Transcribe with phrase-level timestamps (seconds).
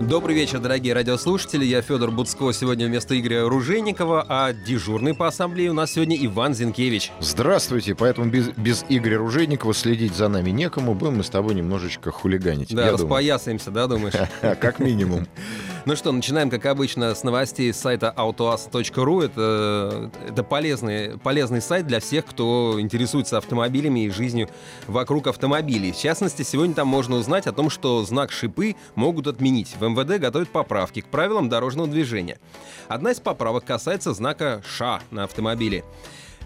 [0.00, 1.64] Добрый вечер, дорогие радиослушатели.
[1.64, 2.52] Я Федор Буцко.
[2.52, 7.10] Сегодня вместо Игоря Ружейникова, а дежурный по ассамблее у нас сегодня Иван Зинкевич.
[7.18, 7.96] Здравствуйте.
[7.96, 10.94] Поэтому без, без Игоря Ружейникова следить за нами некому.
[10.94, 12.72] Будем мы с тобой немножечко хулиганить.
[12.72, 14.14] Да, распоясаемся, да, думаешь?
[14.40, 15.26] Как минимум.
[15.88, 19.24] Ну что, начинаем, как обычно, с новостей с сайта autoas.ru.
[19.24, 24.50] Это, это полезный, полезный сайт для всех, кто интересуется автомобилями и жизнью
[24.86, 25.92] вокруг автомобилей.
[25.92, 29.76] В частности, сегодня там можно узнать о том, что знак шипы могут отменить.
[29.80, 32.38] В МВД готовят поправки к правилам дорожного движения.
[32.88, 35.84] Одна из поправок касается знака «Ш» на автомобиле.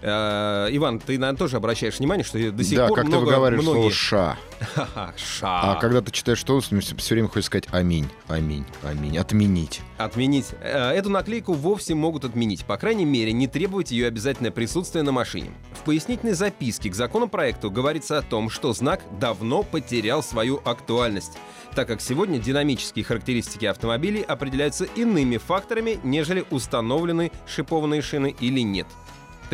[0.05, 3.25] Э, Иван, ты, наверное, тоже обращаешь внимание, что до сих да, пор как много, ты
[3.25, 3.79] выговариваешь многие...
[3.79, 4.37] слово «ша».
[5.15, 5.61] «Ша».
[5.61, 9.79] А когда ты читаешь что, все, все время хочешь сказать «аминь», «аминь», «аминь», «отменить».
[9.97, 10.47] Отменить.
[10.59, 12.65] Э, Эту наклейку вовсе могут отменить.
[12.65, 15.51] По крайней мере, не требовать ее обязательное присутствие на машине.
[15.71, 21.37] В пояснительной записке к законопроекту говорится о том, что знак давно потерял свою актуальность,
[21.75, 28.87] так как сегодня динамические характеристики автомобилей определяются иными факторами, нежели установлены шипованные шины или нет.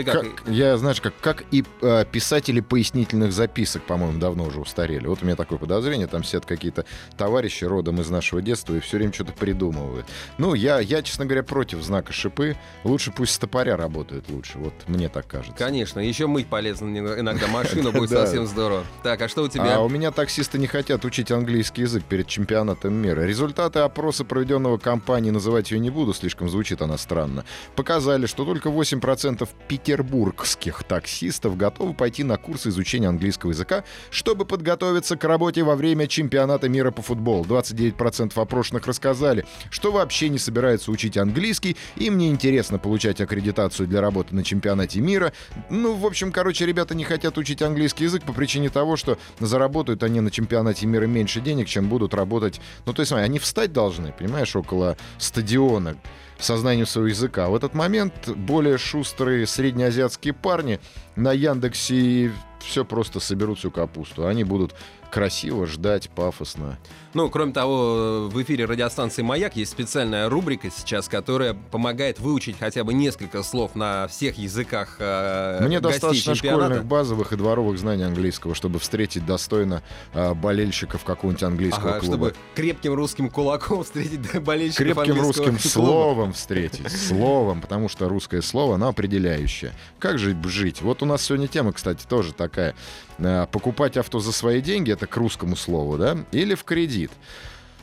[0.04, 0.22] Ты как?
[0.22, 5.08] Как, я, знаешь, как, как и э, писатели пояснительных записок, по-моему, давно уже устарели.
[5.08, 6.86] Вот у меня такое подозрение, там сидят какие-то
[7.18, 10.06] товарищи родом из нашего детства и все время что-то придумывают.
[10.38, 12.56] Ну, я, я, честно говоря, против знака шипы.
[12.84, 14.58] Лучше пусть стопоря работают лучше.
[14.58, 15.58] Вот мне так кажется.
[15.58, 16.88] Конечно, еще мыть полезно
[17.20, 18.84] иногда машину, будет совсем здорово.
[19.04, 19.76] Так, а что у тебя?
[19.76, 23.22] А у меня таксисты не хотят учить английский язык перед чемпионатом мира.
[23.22, 28.70] Результаты опроса, проведенного компанией, называть ее не буду, слишком звучит она странно, показали, что только
[28.70, 29.48] 8%
[29.90, 36.06] петербургских таксистов готовы пойти на курсы изучения английского языка, чтобы подготовиться к работе во время
[36.06, 37.44] чемпионата мира по футболу.
[37.44, 44.00] 29% опрошенных рассказали, что вообще не собираются учить английский, им не интересно получать аккредитацию для
[44.00, 45.34] работы на чемпионате мира.
[45.72, 50.04] Ну, в общем, короче, ребята не хотят учить английский язык по причине того, что заработают
[50.04, 52.62] они на чемпионате мира меньше денег, чем будут работать.
[52.86, 55.98] Ну, то есть, смотри, они встать должны, понимаешь, около стадиона
[56.40, 57.50] сознанием своего языка.
[57.50, 60.80] В этот момент более шустрые среднеазиатские парни
[61.16, 64.28] на Яндексе все просто соберут всю капусту.
[64.28, 64.76] Они будут
[65.12, 66.78] красиво ждать, пафосно.
[67.16, 72.84] Ну, кроме того, в эфире радиостанции «Маяк» есть специальная рубрика сейчас, которая помогает выучить хотя
[72.84, 76.66] бы несколько слов на всех языках э, Мне достаточно чемпионата.
[76.66, 79.82] школьных, базовых и дворовых знаний английского, чтобы встретить достойно
[80.14, 82.16] э, болельщиков какого-нибудь английского ага, клуба.
[82.16, 85.60] чтобы крепким русским кулаком встретить болельщиков Крепким русским клуба.
[85.60, 86.92] словом встретить.
[86.92, 89.72] Словом, потому что русское слово, оно определяющее.
[89.98, 90.84] Как же жить?
[90.84, 92.76] Вот у нас сегодня тема, кстати, тоже такая.
[93.18, 96.16] Э, покупать авто за свои деньги, это к русскому слову, да?
[96.32, 97.12] Или в кредит кредит.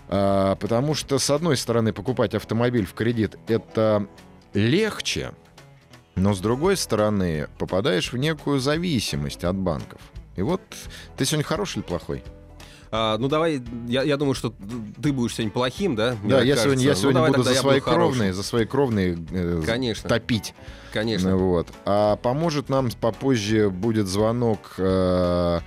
[0.08, 4.06] А, потому что, с одной стороны, покупать автомобиль в кредит это
[4.54, 5.32] легче,
[6.14, 10.00] но с другой стороны, попадаешь в некую зависимость от банков.
[10.36, 10.60] И вот
[11.16, 12.22] ты сегодня хороший или плохой?
[12.92, 14.54] А, ну давай, я, я думаю, что
[15.02, 16.16] ты будешь сегодня плохим, да?
[16.22, 19.62] Мне да, я сегодня, я сегодня ну, буду за свои кровные, за свои кровные э,
[19.66, 20.08] Конечно.
[20.08, 20.54] топить.
[20.92, 21.36] Конечно.
[21.36, 21.68] Вот.
[21.84, 24.74] А поможет нам попозже будет звонок.
[24.78, 25.60] Э,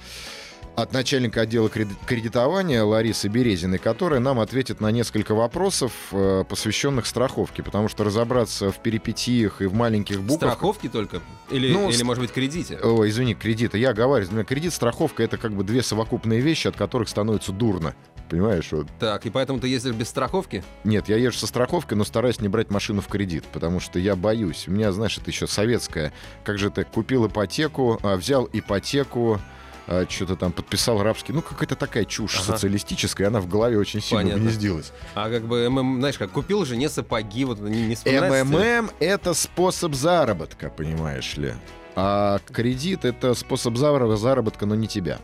[0.82, 7.64] от начальника отдела кредитования Ларисы Березиной, которая нам ответит на несколько вопросов, э, посвященных страховке,
[7.64, 10.54] потому что разобраться в перипетиях и в маленьких буквах...
[10.54, 11.22] Страховки только?
[11.50, 12.78] Или, ну, или может быть, кредите?
[12.78, 13.78] О, извини, кредиты.
[13.78, 17.96] Я говорю, кредит, страховка— это как бы две совокупные вещи, от которых становится дурно.
[18.30, 18.72] Понимаешь?
[18.72, 18.88] Вот.
[19.00, 20.64] Так, и поэтому ты ездишь без страховки?
[20.84, 24.16] Нет, я езжу со страховкой, но стараюсь не брать машину в кредит, потому что я
[24.16, 24.68] боюсь.
[24.68, 26.14] У меня, знаешь, это еще советская.
[26.44, 29.40] Как же ты купил ипотеку, а, взял ипотеку,
[29.88, 31.34] а, что-то там подписал рабский.
[31.34, 32.54] Ну, какая-то такая чушь ага.
[32.54, 34.42] социалистическая, она в голове очень сильно Понятно.
[34.44, 34.92] гнездилась.
[35.16, 37.96] А как бы, ММ, знаешь, как купил же не сапоги, вот не, не
[38.44, 41.54] МММ— это способ заработка, понимаешь ли.
[41.96, 45.20] А кредит— это способ заработка, но не тебя.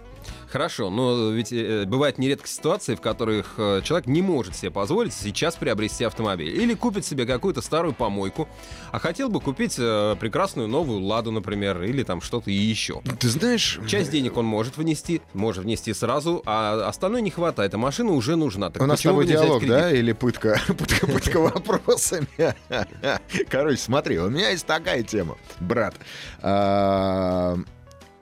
[0.56, 5.14] Хорошо, но ведь э, бывает нередко ситуации, в которых э, человек не может себе позволить
[5.14, 6.48] сейчас приобрести автомобиль.
[6.48, 8.48] Или купит себе какую-то старую помойку,
[8.94, 13.02] а хотел бы купить э, прекрасную новую «Ладу», например, или там что-то еще.
[13.20, 13.82] Ты знаешь...
[13.86, 18.38] Часть денег он может внести, может внести сразу, а остальное не хватает, а машина уже
[18.38, 18.70] нужна.
[18.70, 22.30] Так У нас с тобой диалог, да, или пытка, пытка, пытка вопросами?
[23.50, 25.96] Короче, смотри, у меня есть такая тема, брат.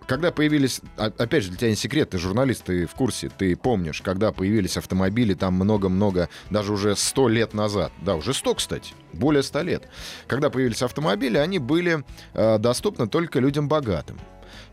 [0.08, 3.56] Когда появились, а- опять же, для тебя не секрет, ты журналист, ты в курсе, ты
[3.56, 8.94] помнишь, когда появились автомобили там много-много, даже уже сто лет назад, да, уже сто, кстати,
[9.14, 9.88] более ста лет,
[10.28, 12.04] когда появились автомобили, они были
[12.34, 14.20] э, доступны только людям богатым.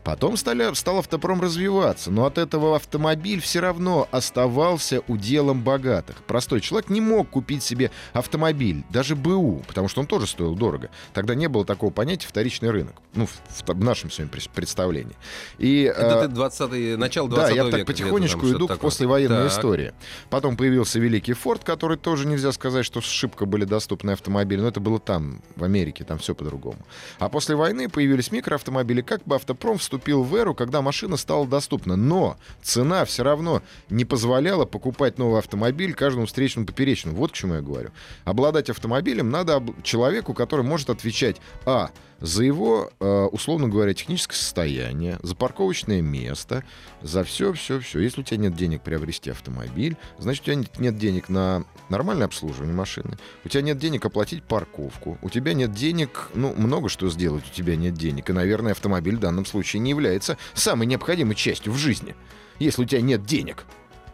[0.03, 6.23] Потом стали, стал автопром развиваться, но от этого автомобиль все равно оставался уделом богатых.
[6.23, 10.89] Простой человек не мог купить себе автомобиль, даже БУ, потому что он тоже стоил дорого.
[11.13, 15.15] Тогда не было такого понятия вторичный рынок, ну, в, в нашем своем представлении.
[15.59, 19.51] И, Это ты 20 начало 20 Да, я века так потихонечку иду к послевоенной так.
[19.51, 19.93] истории.
[20.29, 24.79] Потом появился Великий Форд, который тоже нельзя сказать, что шибко были доступны автомобили, но это
[24.79, 26.79] было там, в Америке, там все по-другому.
[27.19, 31.97] А после войны появились микроавтомобили, как бы автопром вступил в эру, когда машина стала доступна.
[31.97, 37.17] Но цена все равно не позволяла покупать новый автомобиль каждому встречному поперечному.
[37.17, 37.89] Вот к чему я говорю.
[38.23, 39.83] Обладать автомобилем надо об...
[39.83, 41.91] человеку, который может отвечать а
[42.21, 46.63] за его, э, условно говоря, техническое состояние, за парковочное место,
[47.01, 47.99] за все, все, все.
[47.99, 52.75] Если у тебя нет денег приобрести автомобиль, значит, у тебя нет денег на нормальное обслуживание
[52.75, 57.43] машины, у тебя нет денег оплатить парковку, у тебя нет денег, ну, много что сделать,
[57.49, 58.29] у тебя нет денег.
[58.29, 62.15] И, наверное, автомобиль в данном случае не является самой необходимой частью в жизни,
[62.59, 63.65] если у тебя нет денег.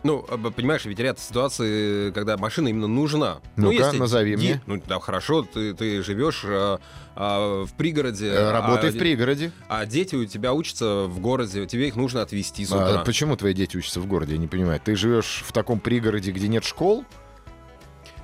[0.03, 0.21] Ну,
[0.55, 3.39] понимаешь, ведь ряд ситуаций, когда машина именно нужна.
[3.55, 4.37] Ну, ну если назови де...
[4.37, 4.61] мне.
[4.65, 6.79] Ну, да, хорошо, ты, ты живешь а,
[7.15, 8.27] а, в пригороде.
[8.27, 9.51] Э, работай а, в пригороде.
[9.67, 13.01] А дети у тебя учатся в городе, тебе их нужно отвезти с утра.
[13.01, 14.79] А почему твои дети учатся в городе, я не понимаю.
[14.83, 17.05] Ты живешь в таком пригороде, где нет школ?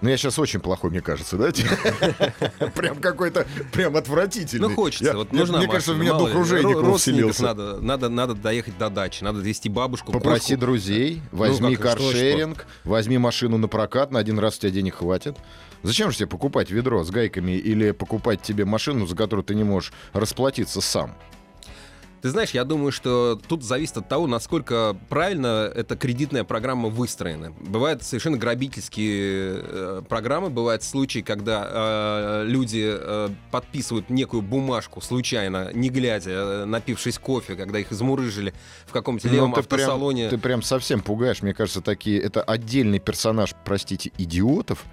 [0.04, 1.50] Ну, я сейчас очень плохой, мне кажется, да?
[2.76, 4.68] Прям какой-то, прям отвратительный.
[4.68, 5.16] Ну, хочется.
[5.16, 7.44] Вот нужна Мне кажется, в меня дух ружейников вселился.
[7.44, 10.12] Надо, надо, надо доехать до дачи, надо довести бабушку.
[10.12, 14.96] Попроси друзей, ну, возьми каршеринг, возьми машину на прокат, на один раз у тебя денег
[14.96, 15.38] хватит.
[15.84, 19.64] Зачем же тебе покупать ведро с гайками или покупать тебе машину, за которую ты не
[19.64, 21.16] можешь расплатиться сам?
[22.24, 27.52] Ты знаешь, я думаю, что тут зависит от того, насколько правильно эта кредитная программа выстроена.
[27.60, 35.72] Бывают совершенно грабительские э, программы, бывают случаи, когда э, люди э, подписывают некую бумажку случайно,
[35.74, 38.54] не глядя, э, напившись кофе, когда их измурыжили
[38.86, 40.30] в каком-то ну, левом ну, ты автосалоне.
[40.30, 42.22] Прям, ты прям совсем пугаешь, мне кажется, такие...
[42.22, 44.86] Это отдельный персонаж, простите, идиотов,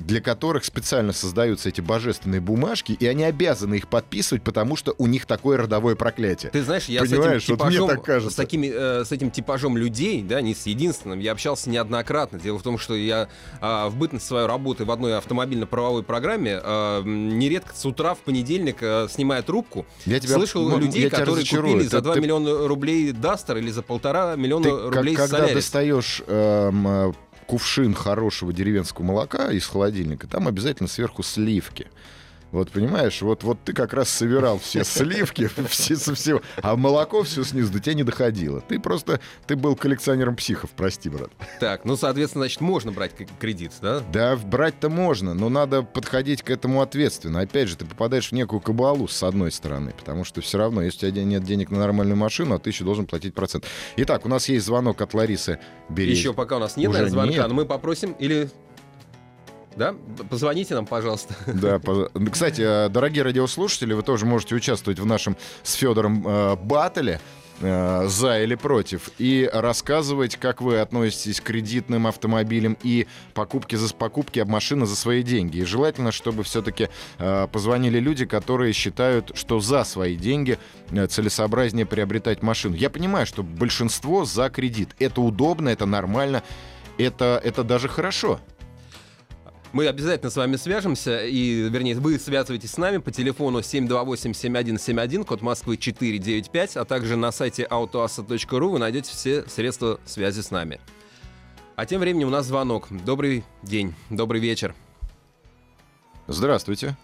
[0.00, 5.06] для которых специально создаются эти божественные бумажки, и они обязаны их подписывать, потому что у
[5.06, 6.50] них такое родовое проклятие.
[6.50, 9.76] Ты знаешь, я Понимаешь, с этим типажом, вот так с, такими, э, с этим типажом
[9.76, 12.38] людей, да, не с единственным, я общался неоднократно.
[12.38, 13.28] Дело в том, что я
[13.60, 18.78] э, в бытность своей работы в одной автомобильно-правовой программе э, нередко с утра в понедельник,
[18.80, 22.20] э, снимая трубку, я тебя, слышал ну, людей, я которые купили за 2 ты...
[22.20, 27.14] миллиона рублей Дастер или за полтора миллиона ты, рублей как, Когда достаешь эм,
[27.50, 31.88] кувшин хорошего деревенского молока из холодильника, там обязательно сверху сливки.
[32.52, 37.22] Вот понимаешь, вот, вот ты как раз собирал все сливки, все со всего, а молоко
[37.22, 38.60] все снизу до тебя не доходило.
[38.60, 41.30] Ты просто, ты был коллекционером психов, прости, брат.
[41.60, 44.00] Так, ну, соответственно, значит, можно брать кредит, да?
[44.12, 47.40] Да, брать-то можно, но надо подходить к этому ответственно.
[47.40, 51.08] Опять же, ты попадаешь в некую кабалу с одной стороны, потому что все равно, если
[51.08, 53.64] у тебя нет денег на нормальную машину, а ты еще должен платить процент.
[53.96, 56.14] Итак, у нас есть звонок от Ларисы Берей.
[56.14, 57.48] Еще пока у нас нет Уже звонка, нет.
[57.48, 58.50] но мы попросим или
[59.76, 59.94] да?
[60.28, 61.34] Позвоните нам, пожалуйста.
[61.46, 61.80] Да,
[62.30, 67.20] кстати, э, дорогие радиослушатели, вы тоже можете участвовать в нашем с Федором э, баттле
[67.60, 73.94] э, за или против и рассказывать, как вы относитесь к кредитным автомобилям и покупке за
[73.94, 75.58] покупки машины за свои деньги.
[75.58, 80.58] И желательно, чтобы все-таки э, позвонили люди, которые считают, что за свои деньги
[80.90, 82.74] э, целесообразнее приобретать машину.
[82.74, 84.90] Я понимаю, что большинство за кредит.
[84.98, 86.42] Это удобно, это нормально,
[86.98, 88.40] это, это даже хорошо.
[89.72, 95.42] Мы обязательно с вами свяжемся, и, вернее, вы связываетесь с нами по телефону 728-7171, код
[95.42, 100.80] Москвы 495, а также на сайте autoasa.ru вы найдете все средства связи с нами.
[101.76, 102.88] А тем временем у нас звонок.
[102.90, 104.74] Добрый день, добрый вечер.
[106.26, 106.96] Здравствуйте.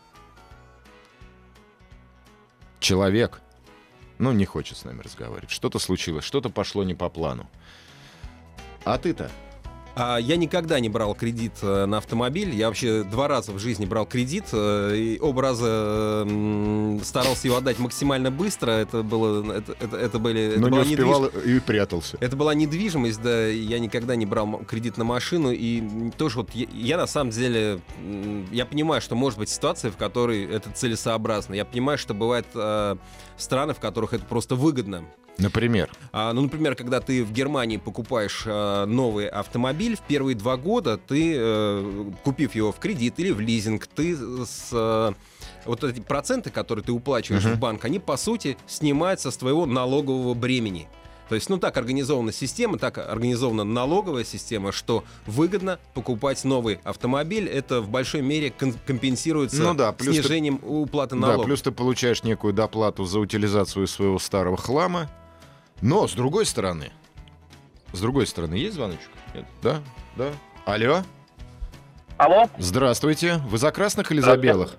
[2.80, 3.42] Человек,
[4.18, 5.50] ну, не хочет с нами разговаривать.
[5.50, 7.49] Что-то случилось, что-то пошло не по плану.
[8.85, 9.30] А ты-то
[9.96, 12.54] я никогда не брал кредит э, на автомобиль.
[12.54, 14.44] Я вообще два раза в жизни брал кредит.
[14.52, 16.26] Э, и оба раза
[17.02, 18.72] старался его отдать максимально быстро.
[18.72, 19.52] Это было...
[19.52, 20.56] Это, это, это были...
[20.58, 21.56] Но это не успевал недвиж...
[21.56, 22.18] и прятался.
[22.20, 23.46] Это была недвижимость, да.
[23.46, 25.50] Я никогда не брал кредит на машину.
[25.50, 27.80] И тоже вот я, я на самом деле...
[28.52, 31.54] Я понимаю, что может быть ситуация, в которой это целесообразно.
[31.54, 32.96] Я понимаю, что бывают э,
[33.38, 35.04] страны, в которых это просто выгодно.
[35.38, 35.90] Например?
[36.12, 40.96] А, ну, например, когда ты в Германии покупаешь а, новый автомобиль, в первые два года
[40.98, 44.70] ты, а, купив его в кредит или в лизинг, ты с...
[44.72, 45.12] А,
[45.66, 47.54] вот эти проценты, которые ты уплачиваешь Мгм.
[47.54, 50.88] в банк, они, по сути, снимаются с твоего налогового бремени.
[51.28, 57.48] То есть, ну, так организована система, так организована налоговая система, что выгодно покупать новый автомобиль.
[57.48, 58.52] Это в большой мере
[58.86, 61.46] компенсируется Ну да, плюс ты- снижением уплаты Да, налогов.
[61.46, 65.10] плюс ты получаешь некую доплату за утилизацию своего старого хлама.
[65.80, 66.90] Но, с другой стороны,
[67.92, 69.11] с другой стороны, есть звоночек?
[69.35, 69.45] Нет?
[69.62, 69.80] Да?
[70.16, 70.33] Да?
[70.64, 71.02] Алло?
[72.16, 73.37] Алло, Здравствуйте.
[73.47, 74.76] Вы за красных или за белых?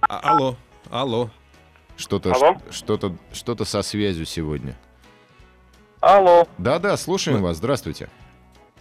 [0.00, 0.56] А- алло,
[0.90, 1.30] алло.
[1.96, 2.56] Что-то, Алло?
[2.70, 4.76] что-то, что-то со связью сегодня.
[6.00, 7.56] алло, Да-да, слушаем вас.
[7.56, 8.08] Здравствуйте.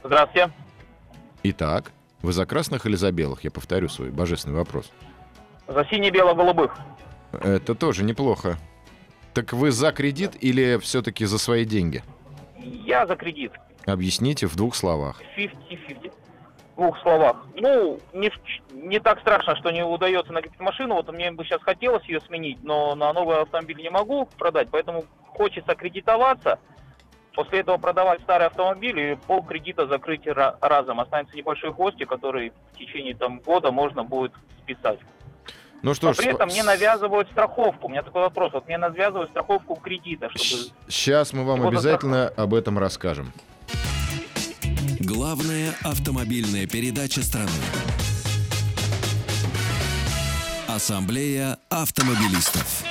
[0.03, 0.51] здравствуйте.
[1.43, 3.43] Итак, вы за красных или за белых?
[3.43, 4.91] Я повторю свой божественный вопрос.
[5.67, 6.75] За сине-бело-голубых.
[7.31, 8.57] Это тоже неплохо.
[9.33, 12.03] Так вы за кредит или все-таки за свои деньги?
[12.59, 13.51] Я за кредит.
[13.85, 15.21] Объясните в двух словах.
[15.37, 16.11] 50-50.
[16.73, 17.45] В двух словах.
[17.55, 18.39] Ну, не, в-
[18.73, 20.95] не так страшно, что не удается накопить машину.
[20.95, 25.05] Вот мне бы сейчас хотелось ее сменить, но на новый автомобиль не могу продать, поэтому
[25.27, 26.59] хочется кредитоваться.
[27.35, 30.99] После этого продавать старый автомобиль и пол кредита закрыть ра- разом.
[30.99, 34.99] Останется небольшой хвостик, который в течение там, года можно будет списать.
[35.83, 37.87] Ну что Но ж, при этом мне навязывают страховку.
[37.87, 38.53] У меня такой вопрос.
[38.53, 43.33] Вот мне навязывают страховку кредита, чтобы сейчас мы вам обязательно об этом расскажем.
[45.01, 47.49] Главная автомобильная передача страны.
[50.69, 52.83] Ассамблея автомобилистов.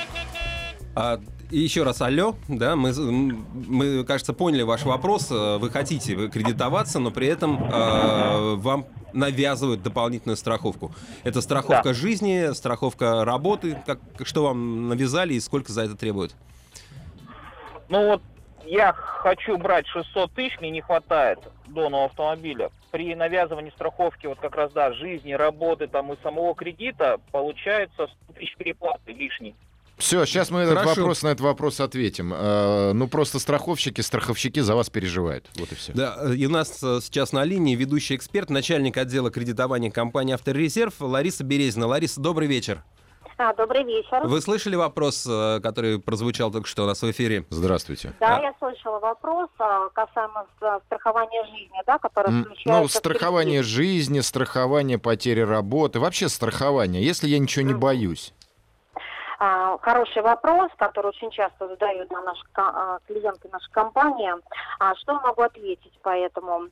[0.95, 1.19] А,
[1.49, 5.29] и еще раз алло, да, мы, мы, кажется, поняли ваш вопрос.
[5.31, 10.91] Э, Вы хотите кредитоваться, но при этом э, вам навязывают дополнительную страховку.
[11.23, 11.93] Это страховка Да.
[11.93, 13.77] жизни, страховка работы.
[13.85, 16.35] Как, что вам навязали и сколько за это требуют?
[17.89, 18.21] Ну вот
[18.65, 22.69] я хочу брать 600 тысяч, мне не хватает до нового автомобиля.
[22.91, 28.33] При навязывании страховки вот как раз, да, жизни, работы там и самого кредита получается 100
[28.33, 29.55] тысяч переплаты лишней.
[29.97, 32.33] Все, сейчас мы этот вопрос на этот вопрос ответим.
[32.35, 35.49] Э, ну просто страховщики, страховщики за вас переживают.
[35.55, 35.93] Вот и все.
[35.93, 40.33] Да, э, и у нас э, сейчас на линии ведущий эксперт, начальник отдела кредитования компании
[40.33, 41.87] «Авторезерв» Лариса Березина.
[41.87, 42.83] Лариса, добрый вечер.
[43.37, 44.27] А, добрый вечер.
[44.27, 47.45] Вы слышали вопрос, который прозвучал только что у нас в эфире?
[47.49, 48.13] Здравствуйте.
[48.19, 50.45] Да, А- я слышала вопрос а, касаемо
[50.85, 52.81] страхования жизни, да, которое М, включается...
[52.81, 58.33] Ну, страхование жизни, страхование потери работы, вообще страхование, если я ничего не боюсь.
[59.45, 64.31] А, хороший вопрос, который очень часто задают на наши а, клиенты нашей компании.
[64.79, 66.69] А, что могу ответить по этому?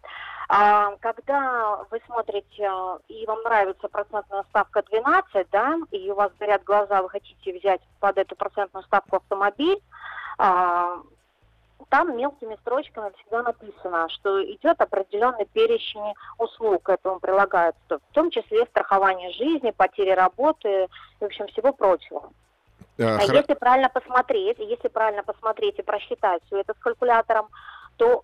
[0.48, 2.70] Когда вы смотрите
[3.08, 7.80] и вам нравится процентная ставка 12, да, и у вас горят глаза, вы хотите взять
[8.02, 9.82] под эту процентную ставку автомобиль,
[10.38, 18.30] там мелкими строчками всегда написано, что идет определенный перечень услуг к этому прилагается, в том
[18.30, 20.88] числе страхование жизни, потери работы,
[21.22, 22.30] в общем, всего прочего.
[23.00, 27.50] А, А хра- если правильно посмотреть, если правильно посмотреть и просчитать все это с калькулятором,
[27.98, 28.22] то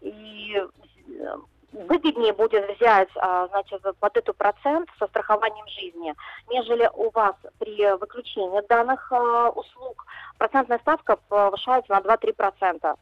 [0.00, 1.36] и э,
[1.72, 6.14] выгоднее будет взять, а, значит, под эту процент со страхованием жизни,
[6.48, 10.06] нежели у вас при выключении данных а, услуг
[10.38, 12.96] процентная ставка повышается на 2-3%.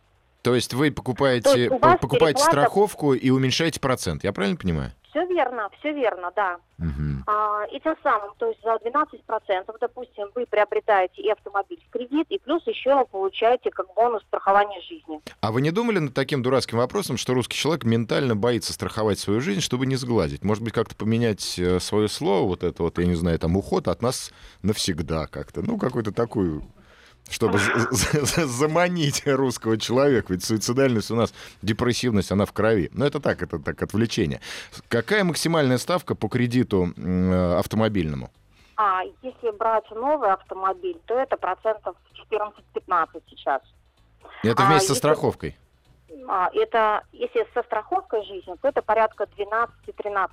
[0.44, 4.92] То есть вы покупаете, есть покупаете переплата- страховку и уменьшаете процент, я правильно понимаю?
[5.08, 6.58] Все верно, все верно, да.
[6.76, 7.24] Мгм.
[7.26, 12.26] А, и тем самым, то есть за 12%, допустим, вы приобретаете и автомобиль в кредит,
[12.28, 15.20] и плюс еще получаете как бонус страхование жизни.
[15.40, 19.40] А вы не думали над таким дурацким вопросом, что русский человек ментально боится страховать свою
[19.40, 20.44] жизнь, чтобы не сглазить?
[20.44, 23.88] Может быть, как-то поменять э, свое слово, вот это вот, я не знаю, там, уход
[23.88, 25.62] от нас навсегда как-то.
[25.62, 26.64] Ну, какую-то такую
[27.30, 30.32] чтобы за- за- за- заманить русского человека.
[30.32, 32.90] Ведь суицидальность у нас, депрессивность, она в крови.
[32.92, 34.40] Но это так, это так, отвлечение.
[34.88, 38.30] Какая максимальная ставка по кредиту э, автомобильному?
[38.76, 41.96] А если брать новый автомобиль, то это процентов
[42.30, 43.62] 14-15 сейчас.
[44.42, 45.56] Это А вместе со если- страховкой.
[46.28, 50.28] А, это, если со страховкой жизни, то это порядка 12-13%.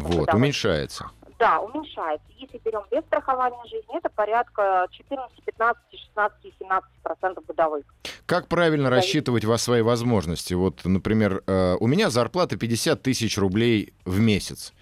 [0.00, 0.34] Вот, годовых.
[0.34, 1.10] уменьшается.
[1.38, 2.26] Да, уменьшается.
[2.36, 7.84] Если берем без страхования жизни, это порядка 14, 15, 16 и 17% годовых.
[8.26, 10.54] Как правильно рассчитывать во свои возможности?
[10.54, 14.72] Вот, например, э, у меня зарплата 50 тысяч рублей в месяц.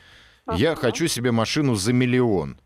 [0.54, 0.80] Я Ага.
[0.80, 2.58] хочу себе машину за миллион.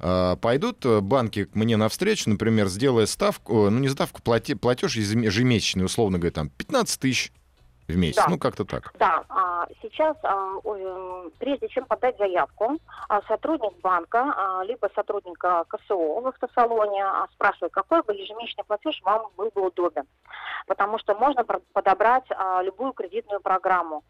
[0.00, 4.54] А, Пойдут э, банки к мне навстречу, например, сделая ставку, э, ну не ставку, плате-
[4.56, 7.32] платеж ежем- ежемесячный, условно говоря, там 15 тысяч
[7.88, 8.26] в месяц, Да.
[8.28, 8.92] ну как-то так.
[8.98, 12.78] Да, а, сейчас, а, м, прежде чем подать заявку,
[13.08, 19.00] а, сотрудник банка, а, либо сотрудник КСО в автосалоне а, спрашивает, какой бы ежемесячный платеж
[19.02, 20.04] вам был бы удобен.
[20.66, 24.04] Потому что можно подобрать а, любую кредитную программу.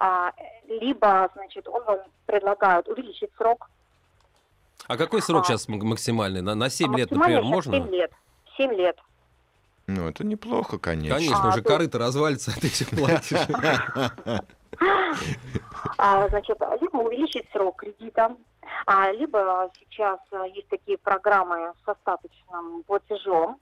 [0.00, 0.32] А,
[0.66, 3.68] Либо, значит, он вам предлагает увеличить срок
[4.88, 5.44] А какой срок А.
[5.44, 6.40] сейчас максимальный?
[6.42, 7.72] На, на 7 А лет, например, можно?
[7.74, 8.12] 7 лет.
[8.56, 8.98] 7 лет.
[9.86, 11.16] Ну, это неплохо, конечно.
[11.16, 13.46] Конечно, А, уже то- корыто развалится, а ты все платишь.
[15.98, 18.36] А, значит, либо увеличить срок кредита,
[18.86, 23.58] а, либо сейчас а, есть такие программы с остаточным платежом.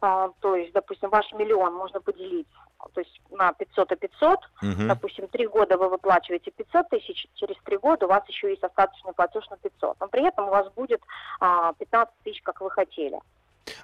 [0.00, 2.46] То есть, допустим, ваш миллион можно поделить
[2.92, 4.38] то есть на 500 и 500.
[4.62, 4.88] Мгм.
[4.88, 9.12] Допустим, три года вы выплачиваете 500 тысяч, через три года у вас еще есть остаточный
[9.14, 9.96] платеж на 500.
[10.00, 11.00] Но при этом у вас будет
[11.40, 13.18] а, 15 тысяч, как вы хотели.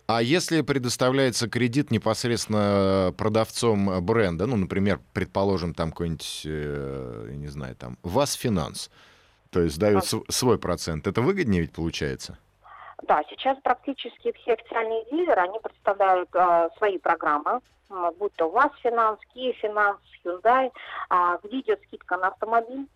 [0.07, 7.49] А если предоставляется кредит непосредственно продавцом бренда, ну, например, предположим, там какой-нибудь, э, я не
[7.49, 8.91] знаю, там, ВАЗ Финанс,
[9.51, 12.39] то есть дают св- свой процент, это выгоднее ведь получается?
[13.03, 17.61] Да, сейчас практически все официальные дилеры, они представляют а, свои программы,
[18.19, 20.71] будь то ВАЗ Finance, Kia Finance, Hyundai,
[21.09, 22.87] а, где идет скидка на автомобиль.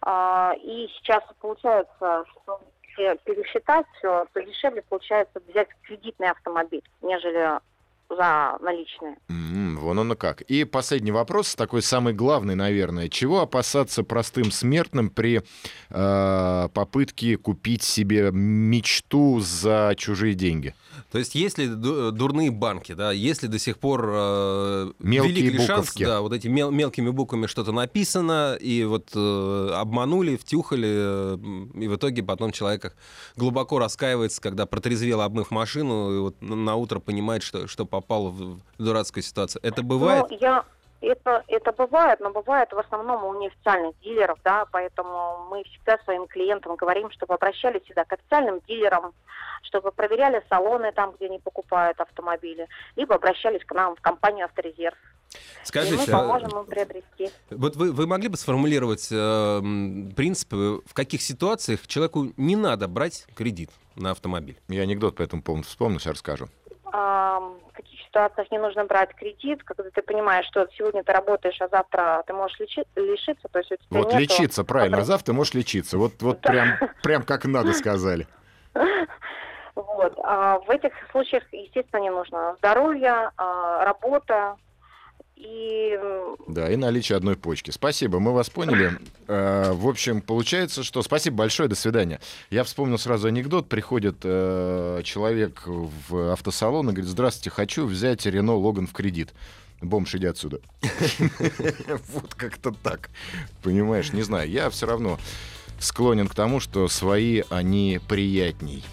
[0.00, 2.60] А, и сейчас получается, что
[2.96, 7.60] если пересчитать все, то дешевле получается взять кредитный автомобиль, нежели
[8.08, 9.16] за наличные.
[9.28, 10.42] М, вон оно как.
[10.42, 13.08] И последний вопрос, такой самый главный, наверное.
[13.08, 15.42] Чего опасаться простым смертным при
[15.90, 20.74] э, попытке купить себе мечту за чужие деньги?
[21.10, 25.58] То есть, если ду- дурные банки, да, если до сих пор э, Мелкие велик ли
[25.66, 26.04] шанс, буковки.
[26.04, 31.38] да, вот эти мел- мелкими буквами что-то написано, и вот э, обманули, втюхали, э,
[31.80, 32.96] и в итоге потом человек
[33.36, 38.44] глубоко раскаивается, когда протрезвел, обмыв машину, и вот на утро понимает, что, что попал в
[38.76, 39.60] в дурацкую ситуацию.
[39.64, 40.26] Это бывает?
[40.30, 40.64] Ну, я
[41.04, 46.26] это, это бывает, но бывает в основном у неофициальных дилеров, да, поэтому мы всегда своим
[46.26, 49.12] клиентам говорим, чтобы обращались всегда к официальным дилерам,
[49.62, 54.96] чтобы проверяли салоны там, где они покупают автомобили, либо обращались к нам в компанию «Авторезерв».
[55.34, 57.30] и мы Скажите, а поможем им приобрести.
[57.50, 59.60] вот вы, вы могли бы сформулировать э,
[60.14, 64.56] принципы, в каких ситуациях человеку не надо брать кредит на автомобиль?
[64.68, 66.48] Я анекдот по этому поводу вспомню, сейчас расскажу.
[66.84, 71.60] А, в каких ситуациях не нужно брать кредит, когда ты понимаешь, что сегодня ты работаешь,
[71.60, 74.98] а завтра ты можешь лечи- лишиться, то есть Вот нету- лечиться, правильно.
[74.98, 75.98] А завтра можешь лечиться.
[75.98, 76.48] Вот, вот Да.
[76.50, 76.68] прям,
[77.02, 78.26] прям как надо сказали.
[79.74, 80.16] Вот.
[80.22, 84.54] А в этих случаях, естественно, не нужно здоровье, а, работа
[85.36, 85.98] и
[86.46, 87.70] Да, и наличие одной почки.
[87.70, 88.92] Спасибо, мы вас поняли.
[89.26, 91.02] Э, В общем, получается, что...
[91.02, 92.20] Спасибо большое, до свидания.
[92.50, 93.68] Я вспомнил сразу анекдот.
[93.68, 99.34] Приходит э, человек в автосалон и говорит, здравствуйте, хочу взять Рено Логан в кредит.
[99.82, 100.60] Бомж, иди отсюда.
[102.08, 103.10] Вот как-то так.
[103.62, 104.48] Понимаешь, не знаю.
[104.48, 105.18] Я все равно
[105.78, 108.84] склонен к тому, что свои, они приятней.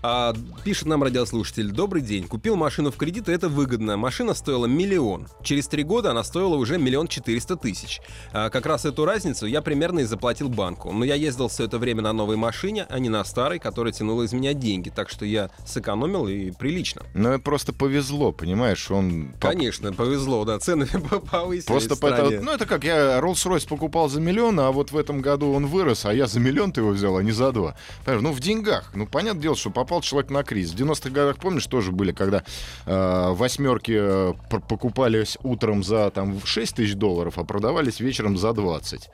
[0.00, 0.32] А,
[0.64, 1.72] пишет нам радиослушатель.
[1.72, 2.28] Добрый день.
[2.28, 3.96] Купил машину в кредит, и это выгодно.
[3.96, 5.26] Машина стоила миллион.
[5.42, 8.00] Через три года она стоила уже миллион четыреста тысяч.
[8.32, 10.92] А, как раз эту разницу я примерно и заплатил банку.
[10.92, 14.22] Но я ездил все это время на новой машине, а не на старой, которая тянула
[14.22, 14.88] из меня деньги.
[14.88, 17.02] Так что я сэкономил и прилично.
[17.14, 19.32] Но это просто повезло, понимаешь, он...
[19.40, 20.86] Конечно, повезло, да, цены
[21.30, 25.20] повысились Просто это, ну это как я Rolls-Royce покупал за миллион, а вот в этом
[25.20, 27.74] году он вырос, а я за миллион ты его взял, а не за два.
[28.06, 28.92] Ну в деньгах.
[28.94, 30.74] Ну понятное дело, что попал человек на кризис.
[30.74, 32.42] В 90-х годах, помнишь, тоже были, когда
[32.84, 34.34] э, восьмерки э,
[34.68, 39.08] покупались утром за там 6 тысяч долларов, а продавались вечером за 20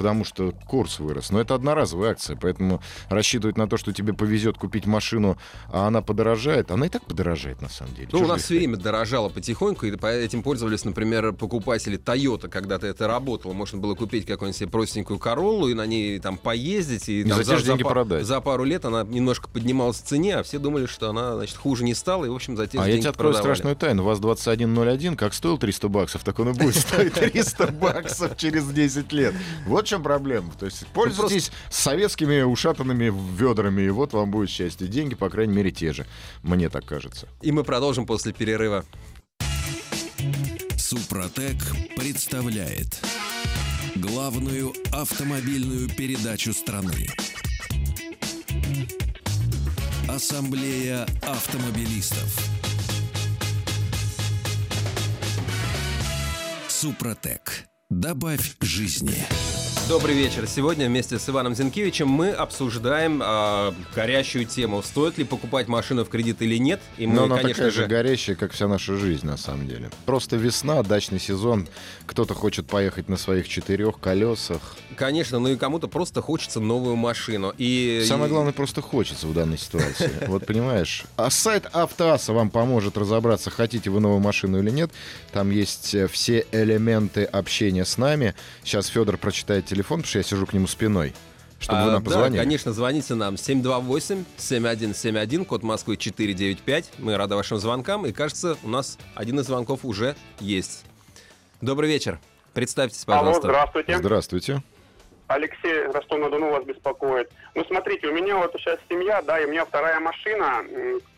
[0.00, 1.30] потому что курс вырос.
[1.30, 5.36] Но это одноразовая акция, поэтому рассчитывать на то, что тебе повезет купить машину,
[5.70, 8.08] а она подорожает, она и так подорожает на самом деле.
[8.10, 12.86] Ну, Чё у нас все время дорожало потихоньку, и этим пользовались, например, покупатели Toyota, когда-то
[12.86, 13.52] это работало.
[13.52, 17.10] Можно было купить какую-нибудь себе простенькую Короллу и на ней там поездить.
[17.10, 18.24] И, И там, за те же деньги па- продать.
[18.24, 21.84] за пару лет она немножко поднималась в цене, а все думали, что она, значит, хуже
[21.84, 23.54] не стала, и, в общем, за те же А я деньги тебе открою продавали.
[23.54, 24.02] страшную тайну.
[24.02, 28.64] У вас 2101, как стоил 300 баксов, так он и будет стоить 300 баксов через
[28.66, 29.34] 10 лет.
[29.66, 30.52] Вот чем проблема.
[30.58, 34.86] То есть пользуйтесь советскими ушатанными ведрами, и вот вам будет счастье.
[34.86, 36.06] Деньги, по крайней мере, те же.
[36.42, 37.28] Мне так кажется.
[37.42, 38.84] И мы продолжим после перерыва.
[40.76, 41.56] Супротек
[41.96, 43.00] представляет
[43.96, 47.08] главную автомобильную передачу страны.
[50.08, 52.38] Ассамблея автомобилистов.
[56.68, 57.64] Супротек.
[57.90, 59.26] Добавь жизни.
[59.90, 60.46] Добрый вечер.
[60.46, 64.84] Сегодня вместе с Иваном Зинкевичем мы обсуждаем а, горящую тему.
[64.84, 66.80] Стоит ли покупать машину в кредит или нет?
[66.96, 67.82] И мы, Но она конечно такая же...
[67.82, 69.90] же горящая, как вся наша жизнь, на самом деле.
[70.06, 71.66] Просто весна, дачный сезон.
[72.06, 74.76] Кто-то хочет поехать на своих четырех колесах.
[74.94, 77.52] Конечно, ну и кому-то просто хочется новую машину.
[77.58, 80.08] И Самое главное, просто хочется в данной ситуации.
[80.28, 81.02] Вот понимаешь.
[81.16, 84.92] А сайт Автоаса вам поможет разобраться, хотите вы новую машину или нет.
[85.32, 88.36] Там есть э, все элементы общения с нами.
[88.62, 91.14] Сейчас Федор прочитает телефон, потому что я сижу к нему спиной.
[91.58, 92.38] чтобы вы А, нам да, позвонили.
[92.40, 96.92] конечно, звоните нам 728-7171, код Москвы 495.
[96.98, 100.84] Мы рады вашим звонкам, и кажется, у нас один из звонков уже есть.
[101.60, 102.18] Добрый вечер.
[102.54, 103.42] Представьтесь, Алло, пожалуйста.
[103.48, 103.98] здравствуйте.
[103.98, 104.62] Здравствуйте.
[105.40, 107.30] Алексей, Ростов-на-Дону вас беспокоит.
[107.54, 110.64] Ну, смотрите, у меня вот сейчас семья, да, и у меня вторая машина,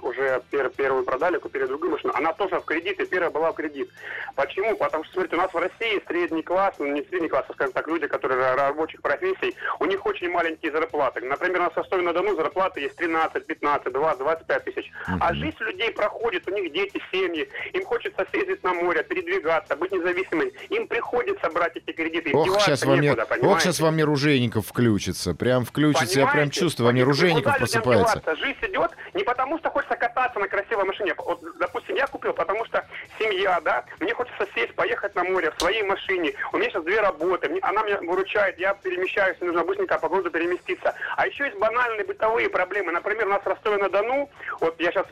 [0.03, 2.13] уже пер- первую продали, купили другую машину.
[2.15, 3.89] Она тоже в кредит, и первая была в кредит.
[4.35, 4.77] Почему?
[4.77, 7.73] Потому что, смотрите, у нас в России средний класс, ну, не средний класс, а, скажем
[7.73, 11.21] так, люди, которые ра- рабочих профессий, у них очень маленькие зарплаты.
[11.23, 14.91] Например, у нас в Ростове-на-Дону зарплаты есть 13, 15, 20, 25 тысяч.
[15.21, 19.91] А жизнь людей проходит, у них дети, семьи, им хочется съездить на море, передвигаться, быть
[19.93, 20.53] независимыми.
[20.69, 22.31] Им приходится брать эти кредиты.
[22.31, 23.61] им Ох, сейчас мне, некуда, ох, понимаете?
[23.65, 25.35] сейчас во мне Ружейников включится.
[25.35, 26.61] Прям включится, я прям Понимаете?
[26.61, 28.23] чувствую, Куда Ружейников просыпается.
[28.37, 31.15] Жизнь идет не потому, что хочется кататься на красивой машине.
[31.19, 32.85] Вот, допустим, я купил, потому что
[33.19, 36.33] семья, да, мне хочется сесть, поехать на море в своей машине.
[36.53, 40.09] У меня сейчас две работы, мне- она меня выручает, я перемещаюсь, мне нужно быстренько по
[40.09, 40.95] городу переместиться.
[41.17, 42.93] А еще есть банальные бытовые проблемы.
[42.93, 44.29] Например, у нас в Ростове-на-Дону,
[44.61, 45.07] вот я сейчас,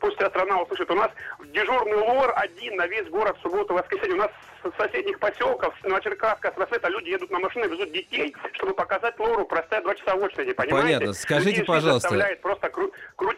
[0.00, 1.10] пусть вся страна услышит, у нас
[1.52, 4.14] дежурный лор один на весь город в субботу, воскресенье.
[4.14, 4.30] У нас
[4.62, 8.21] с соседних поселков, Новочеркасска, с Рассвета, люди едут на машине, везут детей,
[8.54, 10.98] чтобы показать лору, простоять два часа очереди, понимаете?
[10.98, 11.12] Понятно.
[11.14, 12.36] Скажите, Людей пожалуйста.
[12.42, 12.91] просто кру-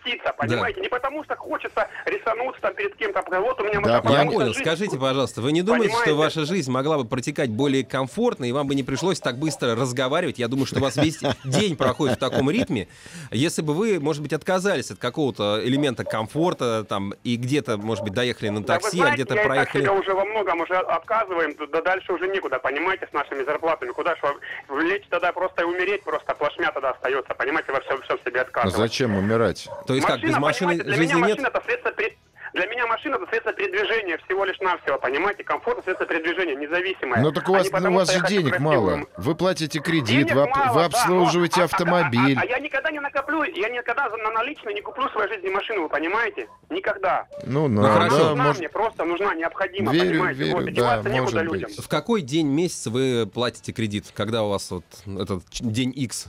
[0.04, 0.80] крутиться, понимаете?
[0.80, 4.40] Не потому что хочется рисануться там перед кем-то, вот у меня Да, Я понял.
[4.52, 6.38] жизнь- Скажите, пожалуйста, вы не думаете, что Понимаете?
[6.38, 10.38] ваша жизнь могла бы протекать более комфортно, и вам бы не пришлось так быстро разговаривать?
[10.38, 12.88] Я думаю, что у вас весь день проходит в таком ритме.
[13.30, 18.12] Если бы вы, может быть, отказались от какого-то элемента комфорта, там, и где-то, может быть,
[18.14, 19.82] доехали на Да такси, а где-то проехали...
[19.82, 23.90] себя уже во многом уже отказываем, да дальше уже некуда, понимаете, с нашими зарплатами.
[23.92, 28.00] Куда ж вам лечь тогда просто и умереть, просто плашмя тогда остается, понимаете, во всем,
[28.02, 28.76] всем себе А отказывать.
[28.76, 29.68] зачем умирать?
[29.86, 31.38] То есть как, без машины для жизни меня нет?
[31.38, 32.16] машина это средство при-
[32.54, 37.20] Для меня машина это средство передвижения всего лишь навсего, понимаете, комфорт это средство передвижения, независимое.
[37.20, 39.00] Ну так у А вас, не ну, у потому, вас же денег мало.
[39.16, 42.36] Вы платите кредит, Денег вы, мало, вы да, обслуживаете но- а- автомобиль.
[42.38, 45.34] А, а- а я никогда не накоплю, я никогда на наличные не куплю в своей
[45.34, 46.48] жизни машину, вы понимаете?
[46.70, 47.26] Никогда.
[47.44, 48.18] Ну, Ну, надо, хорошо.
[48.18, 48.58] да, нужна может...
[48.60, 50.38] мне, просто нужна, необходима, Верю, понимаете?
[50.44, 51.70] верю, вот, да, может людям.
[51.70, 51.84] быть.
[51.84, 54.12] В какой день месяца вы платите кредит?
[54.14, 56.28] Когда у вас вот этот день X?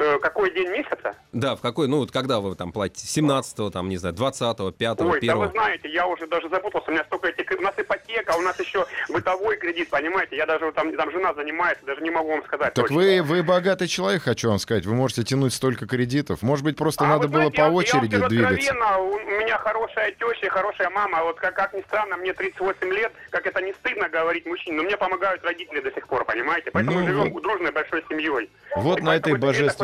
[0.00, 1.14] Э, какой день месяца?
[1.32, 3.06] Да, в какой, ну вот когда вы там платите?
[3.20, 5.52] 17-го, там, не знаю, 20-го, 5-го, Ой, да вы 1-го?
[5.52, 8.86] знаете, я уже даже запутался, у меня столько этих, у нас ипотека, у нас еще
[9.10, 12.86] бытовой кредит, понимаете, я даже там, там жена занимается, даже не могу вам сказать Так
[12.86, 12.96] точно.
[12.96, 14.86] вы, вы богатый человек, хочу вам сказать.
[14.86, 16.40] Вы можете тянуть столько кредитов.
[16.40, 18.74] Может быть, просто А надо было знаете, по я- я очереди скажу двигаться.
[19.00, 21.22] у меня хорошая теща и хорошая мама.
[21.24, 24.82] Вот как, как ни странно, мне 38 лет, как это не стыдно говорить мужчине, но
[24.84, 26.70] мне помогают родители до сих пор, понимаете?
[26.70, 27.42] Поэтому Ну, живем вот.
[27.42, 28.48] дружной большой семьей.
[28.76, 29.40] Вот И на этой хоть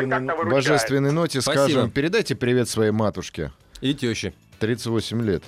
[0.09, 1.63] божественной, божественной ноте Спасибо.
[1.63, 3.51] скажем, передайте привет своей матушке.
[3.81, 4.33] И тещи.
[4.59, 5.43] 38 лет.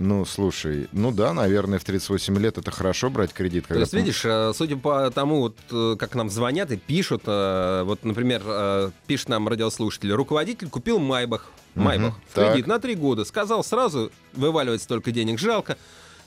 [0.00, 3.62] Ну, слушай, ну да, наверное, в 38 лет это хорошо брать кредит.
[3.64, 6.76] То когда есть, ты- видишь, э, судя по тому, вот, э, как нам звонят и
[6.76, 12.52] пишут, э, вот, например, пишет нам радиослушатель, руководитель купил Майбах, Майбах, в так.
[12.52, 15.76] кредит на три года, сказал сразу, вываливать столько денег жалко,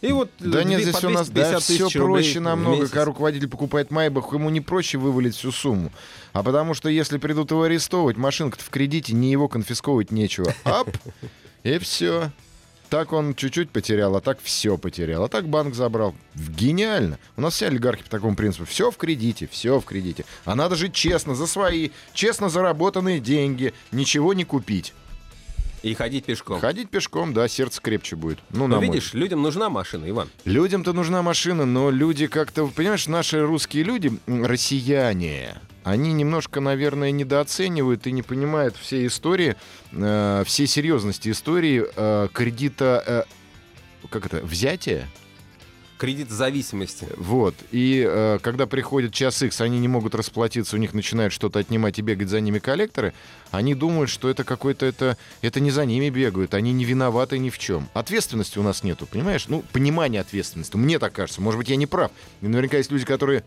[0.01, 2.87] и вот э, Да нет, здесь у нас да, 250 все проще намного.
[2.87, 5.91] Когда руководитель покупает Майбах, ему не проще вывалить всю сумму.
[6.33, 10.53] А потому что если придут его арестовывать, машинка-то в кредите, не его конфисковывать нечего.
[10.63, 10.89] Ап!
[11.63, 12.31] И все.
[12.89, 15.23] Так он чуть-чуть потерял, а так все потерял.
[15.23, 16.15] А так банк забрал.
[16.35, 17.19] Гениально.
[17.35, 18.65] У нас все олигархи по такому принципу.
[18.65, 20.23] Все в кредите, все в кредите.
[20.45, 23.73] А надо жить честно, за свои, честно заработанные деньги.
[23.91, 24.93] Ничего не купить.
[25.87, 26.59] И ходить пешком.
[26.59, 28.39] Ходить пешком, да, сердце крепче будет.
[28.49, 30.27] Ну, Ну, на мой видишь, людям нужна машина, Иван.
[30.43, 38.05] Людям-то нужна машина, но люди как-то, понимаешь, наши русские люди, россияне, они немножко, наверное, недооценивают
[38.07, 39.55] и не понимают всей истории,
[39.93, 45.07] э, всей серьезности истории э, кредита, э, как это, взятия.
[45.97, 47.07] Кредит зависимости.
[47.17, 47.55] Вот.
[47.71, 51.97] И э, когда приходит час X, они не могут расплатиться, у них начинают что-то отнимать
[51.97, 53.13] и бегать за ними коллекторы,
[53.51, 57.49] они думают, что это какой-то это, это не за ними бегают, они не виноваты ни
[57.49, 57.89] в чем.
[57.93, 59.47] Ответственности у нас нету, понимаешь?
[59.47, 60.77] Ну, понимания ответственности.
[60.77, 61.41] Мне так кажется.
[61.41, 62.11] Может быть, я не прав.
[62.41, 63.43] Наверняка есть люди, которые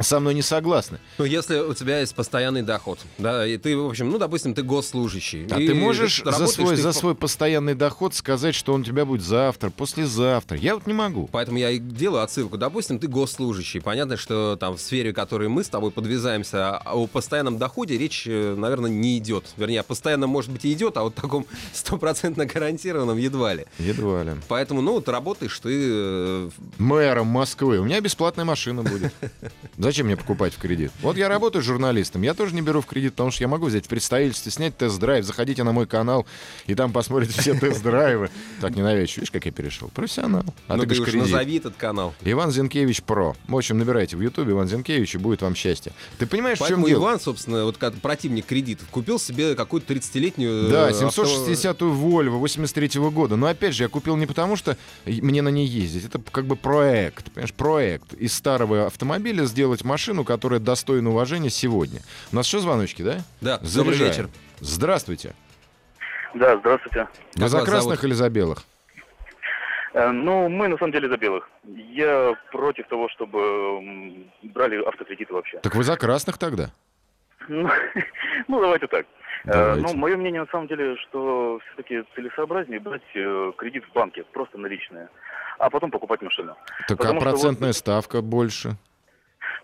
[0.00, 0.98] со мной не согласны.
[1.18, 4.62] Ну, если у тебя есть постоянный доход, да, и ты, в общем, ну, допустим, ты
[4.62, 5.46] госслужащий.
[5.46, 9.04] А ты можешь за свой, ты за свой постоянный доход сказать, что он у тебя
[9.04, 10.58] будет завтра, послезавтра.
[10.58, 11.28] Я вот не могу.
[11.32, 12.58] Поэтому я и делаю отсылку.
[12.58, 13.80] Допустим, ты госслужащий.
[13.80, 17.96] Понятно, что там в сфере, в которой мы с тобой подвязаемся, а о постоянном доходе
[17.96, 19.46] речь, э, наверное, не идет.
[19.56, 23.66] Вернее, постоянно, может быть, и идет, а вот таком стопроцентно гарантированном едва ли.
[23.78, 24.32] Едва ли.
[24.48, 25.70] Поэтому, ну, вот работаешь ты...
[25.72, 27.78] э, Мэром Москвы.
[27.78, 29.12] У меня бесплатная машина будет.
[29.86, 30.90] Зачем мне покупать в кредит?
[31.00, 33.84] Вот я работаю журналистом, я тоже не беру в кредит, потому что я могу взять
[33.84, 36.26] в представительстве, снять тест-драйв, заходите на мой канал,
[36.66, 38.30] и там посмотрите все тест-драйвы.
[38.60, 39.88] Так, не навечно, видишь, как я перешел?
[39.94, 40.42] Профессионал.
[40.66, 41.30] А ну ты ты уж кредит.
[41.30, 42.14] назови этот канал.
[42.22, 43.36] Иван Зинкевич Про.
[43.46, 45.92] В общем, набирайте в Ютубе Иван Зинкевич, и будет вам счастье.
[46.18, 47.04] Ты понимаешь, в чем Поэтому дело?
[47.04, 50.68] Иван, собственно, вот как противник кредитов, купил себе какую-то 30-летнюю...
[50.68, 53.36] Да, э, 760-ю Volvo 83 года.
[53.36, 56.06] Но опять же, я купил не потому, что мне на ней ездить.
[56.06, 58.14] Это как бы проект, понимаешь, проект.
[58.14, 62.00] Из старого автомобиля сделать машину, которая достойна уважения сегодня.
[62.32, 63.18] У нас что, звоночки, да?
[63.40, 64.10] Да, добрый Заряжаем.
[64.12, 64.28] вечер.
[64.60, 65.34] Здравствуйте.
[66.34, 67.08] Да, здравствуйте.
[67.34, 68.04] Вы Как за красных зовут?
[68.04, 68.62] или за белых?
[69.94, 71.48] Э, Ну, мы на самом деле за белых.
[71.64, 75.58] Я против того, чтобы брали автокредиты вообще.
[75.60, 76.70] Так вы за красных тогда?
[77.48, 77.68] Ну,
[78.48, 79.06] ну, давайте так.
[79.44, 79.82] Э, Давайте.
[79.86, 84.58] Ну, мое мнение на самом деле, что все-таки целесообразнее брать э, кредит в банке, просто
[84.58, 85.08] наличные,
[85.58, 86.56] а потом покупать машину.
[86.88, 88.76] Так а Потому что вот- процентная ставка больше?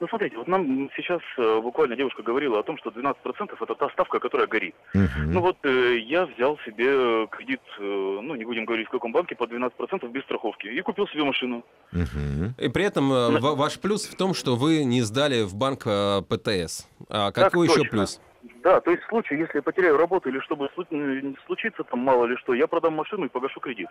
[0.03, 3.15] Ну, смотрите, вот нам сейчас э, буквально девушка говорила о том, что 12%
[3.61, 4.75] это та ставка, которая горит.
[4.95, 5.33] Мгм.
[5.33, 7.83] Ну вот э, я взял себе кредит, э,
[8.21, 11.65] ну не будем говорить в каком банке, по 12% без страховки и купил себе машину.
[11.93, 12.57] Мгм.
[12.59, 15.83] И при этом э, ва- ваш плюс в том, что вы не сдали в банк
[15.87, 16.89] э, ПТС.
[17.09, 17.91] А Так какой еще точно.
[17.91, 18.21] плюс?
[18.65, 21.85] Да, то есть в случае, если я потеряю работу или что бы слу- э, случится
[21.85, 23.87] там мало ли что, я продам машину и погашу кредит.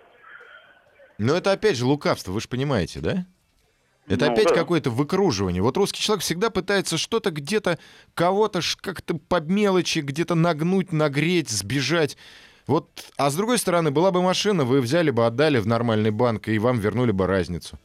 [1.17, 3.26] Но это опять же лукавство, вы же понимаете, да?
[4.08, 4.56] Это Ну, опять да.
[4.56, 5.62] какое-то выкруживание.
[5.62, 7.78] Вот русский человек всегда пытается что-то где-то,
[8.14, 12.18] кого-то ж как-то по мелочи, где-то нагнуть, нагреть, сбежать.
[12.68, 16.48] Вот, а с другой стороны, была бы машина, вы взяли бы, отдали в нормальный банк,
[16.48, 17.78] и вам вернули бы разницу.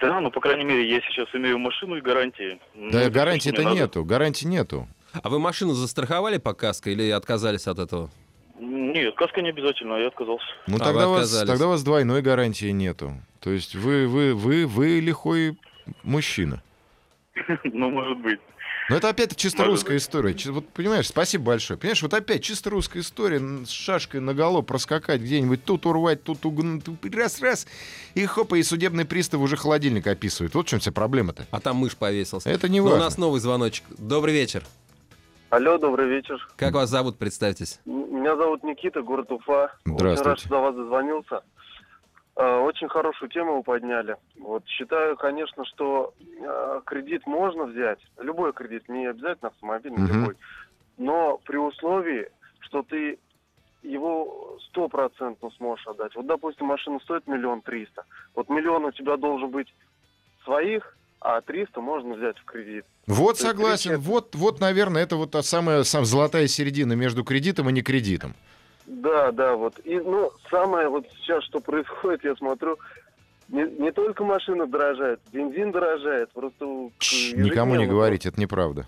[0.00, 2.60] Да, ну по крайней мере я сейчас имею машину и гарантии.
[2.74, 4.86] Ну, Да, гарантии-то нету, гарантии нету.
[5.22, 8.10] А вы машину застраховали по каско или отказались от этого?
[8.60, 10.44] Нет, каска не обязательно, я отказался.
[10.66, 13.14] Ну А, тогда, у вас, тогда у вас двойной гарантии нету.
[13.40, 15.56] То есть вы, вы, вы, вы лихой
[16.02, 16.62] мужчина.
[17.64, 18.40] ну, может быть.
[18.90, 20.34] Но это опять чисто Может русская история.
[20.34, 21.78] Чи- Вот понимаешь, спасибо большое.
[21.78, 23.38] Понимаешь, вот опять чисто русская история.
[23.66, 27.66] С шашкой наголо проскакать где-нибудь, тут урвать, тут угн- тут раз-раз.
[28.14, 30.54] И хопа, и судебный пристав уже холодильник описывает.
[30.54, 31.46] Вот в чем вся проблема-то.
[31.50, 32.48] А там мышь повесился.
[32.48, 33.04] Это не Ну, у важно.
[33.04, 33.84] нас новый звоночек.
[33.98, 34.64] Добрый вечер.
[35.50, 36.46] Алло, добрый вечер.
[36.56, 37.80] Как вас зовут, представьтесь?
[37.84, 39.72] Меня зовут Никита, город Уфа.
[39.84, 40.28] Очень Здравствуйте.
[40.30, 41.40] рад, что до вас дозвонился.
[42.38, 44.16] Э, Очень хорошую тему вы подняли.
[44.38, 50.20] Вот считаю, конечно, что э, кредит можно взять, любой кредит, не обязательно автомобильный, Мгм.
[50.20, 50.36] любой,
[50.98, 53.18] но при условии, что ты
[53.82, 56.14] его стопроцентно сможешь отдать.
[56.14, 58.04] Вот, допустим, машина стоит миллион триста.
[58.36, 59.74] Вот миллион у тебя должен быть
[60.44, 62.84] своих, а 300 можно взять в кредит.
[63.08, 63.92] Вот есть согласен.
[63.92, 67.82] речь- Вот, вот, наверное, это вот та самая сам золотая середина между кредитом и не
[67.82, 68.34] кредитом.
[68.88, 69.78] Да, да, вот.
[69.84, 72.78] И, ну, самое вот сейчас, что происходит, я смотрю,
[73.48, 76.90] не, не только машина дорожает, бензин дорожает, просто...
[76.98, 78.86] Чш, Никому не говорите, это неправда.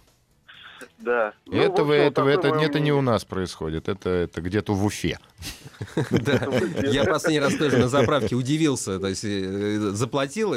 [1.01, 1.33] Да.
[1.47, 3.89] Ну, этого, общем, этого, это, мое это не у нас происходит.
[3.89, 5.19] Это, это где-то в Уфе.
[6.11, 6.49] Да.
[6.83, 8.99] Я последний раз тоже на заправке удивился.
[8.99, 10.51] То есть э, заплатил,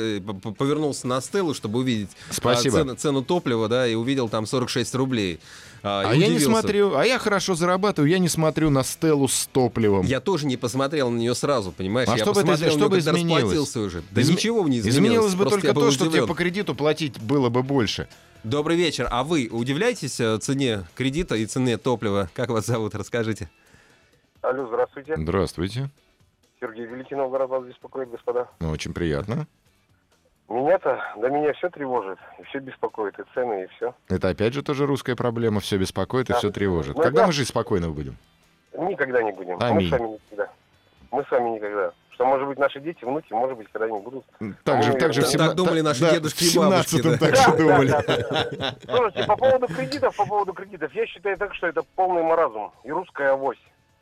[0.58, 2.10] повернулся на стелу, чтобы увидеть
[2.44, 5.40] а, цену, топлива, да, и увидел там 46 рублей.
[5.82, 9.48] А, А я не смотрю, а я хорошо зарабатываю, я не смотрю на стелу с
[9.48, 10.06] топливом.
[10.06, 12.08] Я тоже не посмотрел на нее сразу, понимаешь?
[12.10, 13.44] А я что бы это- что бы изменилось?
[13.44, 14.04] расплатился уже.
[14.12, 14.96] Да Изме- ничего не изменилось.
[14.96, 18.08] Изменилось бы просто только то, что тебе по кредиту платить было бы больше.
[18.44, 19.08] Добрый вечер.
[19.10, 22.30] А вы удивляетесь э, цене кредита и цене топлива?
[22.34, 22.94] Как вас зовут?
[22.94, 23.50] Расскажите.
[24.42, 25.16] Алло, здравствуйте.
[25.16, 25.90] Здравствуйте.
[26.60, 28.50] Сергей Великий Новгород вас беспокоит, господа.
[28.60, 29.48] Ну, Очень приятно.
[30.50, 33.96] Меня-то, да меня все тревожит, и все беспокоит, и цены, и все.
[34.10, 35.62] Это опять же тоже русская проблема.
[35.62, 36.40] Все беспокоит и Да.
[36.40, 36.98] все тревожит.
[36.98, 37.28] Ну, Когда да.
[37.28, 38.18] мы жить спокойно будем?
[38.78, 39.58] Никогда не будем.
[39.62, 39.90] Аминь.
[39.90, 40.52] Мы сами никогда.
[41.14, 41.92] Мы сами никогда.
[42.10, 44.26] Что, может быть, наши дети, внуки, может быть, когда-нибудь будут.
[44.64, 46.96] Так же, Ну, так же в так семна- думали наши да, дедушки и в бабушки,
[46.96, 47.18] 17-м да.
[47.28, 47.88] так же думали.
[47.90, 48.76] Да, да, да.
[48.98, 52.92] Слушайте, по поводу кредитов, по поводу кредитов, я считаю так, что это полный маразм и
[52.92, 53.58] русская авось.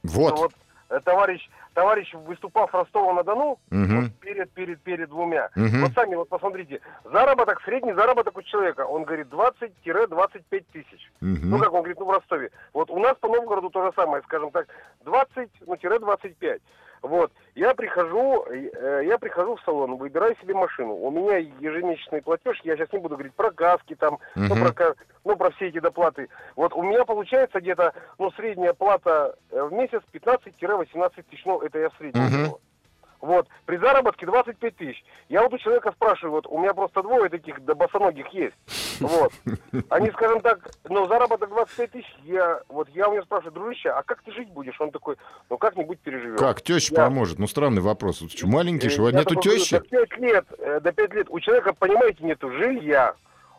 [0.07, 0.39] Что Вот.
[0.39, 0.51] вот
[0.89, 4.01] э, товарищ, товарищ, выступав в Ростова-на-Дону, Мгм.
[4.03, 5.81] вот перед, перед, перед двумя, Мгм.
[5.81, 11.11] вот сами вот посмотрите, заработок, средний заработок у человека, он говорит 20-25 тысяч.
[11.21, 11.49] Мгм.
[11.49, 12.51] Ну, как он говорит, ну, в Ростове.
[12.73, 14.67] Вот у нас по Новгороду то же самое, скажем так,
[15.05, 16.61] 20, ну, тире 25.
[17.01, 17.31] Вот.
[17.55, 20.93] Я прихожу, э, я прихожу в салон, выбираю себе машину.
[20.93, 24.73] У меня ежемесячный платеж, я сейчас не буду говорить про газки там, ну, Мгм.
[24.73, 26.29] про, ну, про все эти доплаты.
[26.55, 31.43] Вот у меня получается где-то, ну, средняя плата э, в месяц 15-18 тысяч.
[31.45, 32.23] Ну, это я в среднем.
[32.23, 32.55] Мгм.
[33.21, 33.47] Вот.
[33.65, 35.03] При заработке 25 тысяч.
[35.29, 38.55] Я вот у человека спрашиваю, вот у меня просто двое таких да, босоногих есть.
[38.99, 39.31] Вот.
[39.89, 44.01] Они, скажем так, ну, заработок 25 тысяч, я, вот я у него спрашиваю, дружище, а
[44.03, 44.79] как ты жить будешь?
[44.81, 45.17] Он такой,
[45.49, 46.37] ну, как-нибудь переживем.
[46.37, 46.61] Как?
[46.61, 47.37] Теща Я- поможет?
[47.39, 48.21] Ну, странный вопрос.
[48.21, 49.77] Вот что, маленький, Э, что, нету тещи?
[49.77, 51.27] До 5 лет, э, до 5 лет.
[51.29, 53.13] У человека, понимаете, нету жилья.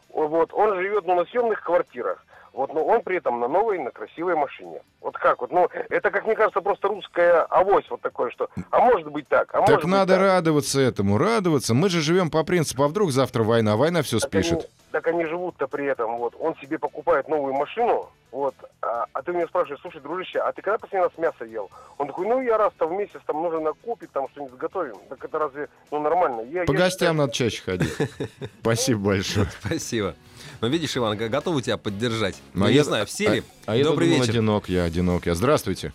[0.08, 2.22] вот, он живет ну, на съемных квартирах.
[2.52, 4.80] Вот, но он при этом на новой, на красивой машине.
[5.00, 8.80] Вот как вот, ну, это, как мне кажется, просто русская авось вот такое, что, а
[8.80, 10.32] может быть так, а Так может надо быть так.
[10.36, 11.72] радоваться этому, радоваться.
[11.74, 14.52] Мы же живем по принципу, а вдруг завтра война, война все Так спишет.
[14.52, 19.22] они, так они живут-то при этом, вот, он себе покупает новую машину, вот, а, а
[19.22, 21.70] ты меня спрашиваешь, слушай, дружище, а ты когда последний раз мясо ел?
[21.96, 24.96] Он такой, ну, я раз-то в месяц, там нужно накупить, там что-нибудь сготовим.
[25.08, 26.42] Так это разве, ну, нормально?
[26.42, 27.94] Я, По я гостям считаю, надо чаще ходить.
[28.60, 29.46] Спасибо большое.
[29.64, 30.14] Спасибо.
[30.62, 32.40] Ну, видишь, Иван, готовы тебя поддержать.
[32.54, 33.42] Ну, Ну, а не я- знаю, все ли?
[33.66, 34.30] А я Добрый думал, вечер.
[34.34, 35.34] одинок я, одинок я.
[35.34, 35.92] Здравствуйте.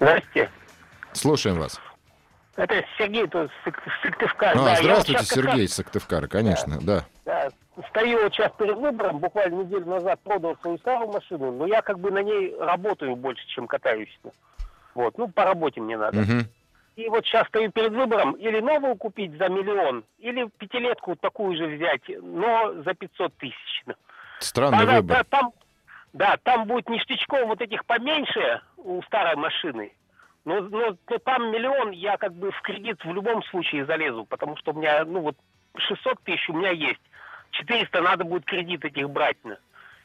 [0.00, 0.50] Здрасте.
[1.12, 1.78] Слушаем вас.
[2.56, 4.52] Это Сергей тут с Сыктывкара.
[4.58, 7.04] А, Да, я здравствуйте, вот Сергей Сыктывкара, конечно, да.
[7.26, 11.66] раз, да, стою вот сейчас перед выбором, буквально неделю назад продал свою старую машину, но
[11.66, 14.18] я как бы на ней работаю больше, чем катаюсь.
[14.94, 16.18] Вот, ну, по работе мне надо.
[16.18, 16.48] Мгм.
[16.96, 21.66] И вот сейчас стою перед выбором, или новую купить за миллион, или пятилетку такую же
[21.66, 23.84] взять, но за 500 тысяч.
[24.38, 25.16] Странный Она- выбор.
[25.18, 25.52] да, там,
[26.12, 29.92] да, там будет ништячков вот этих поменьше у старой машины.
[30.44, 34.56] Но, но, но там миллион я как бы в кредит в любом случае залезу, потому
[34.58, 35.36] что у меня, ну вот,
[35.76, 37.00] 600 тысяч у меня есть.
[37.52, 39.38] 400 надо будет кредит этих брать.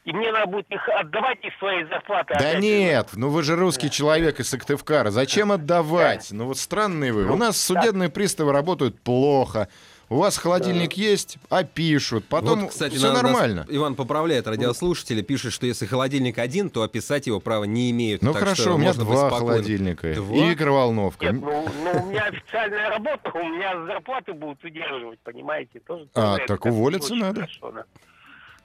[0.04, 2.34] И мне надо будет их отдавать из своей зарплаты.
[2.38, 5.10] Да нет, ну вы же русский человек из Сыктывкара.
[5.10, 6.28] Зачем отдавать?
[6.32, 7.30] Ну вот странные вы.
[7.30, 9.68] У нас судебные приставы работают плохо.
[10.08, 12.24] У вас холодильник есть, а пишут.
[12.24, 13.64] Потом вот, кстати, все на- нас нормально.
[13.68, 18.20] Иван поправляет радиослушателя, пишет, что если холодильник один, то описать его права не имеют.
[18.20, 20.36] Ну так хорошо, что у меня два холодильника Два?
[20.36, 21.26] и микроволновка.
[21.26, 25.78] Нет, ну, ну, у меня официальная работа, у меня зарплаты будут удерживать, понимаете?
[25.78, 27.42] Тоже, А, так уволиться надо.
[27.42, 27.84] хорошо, да.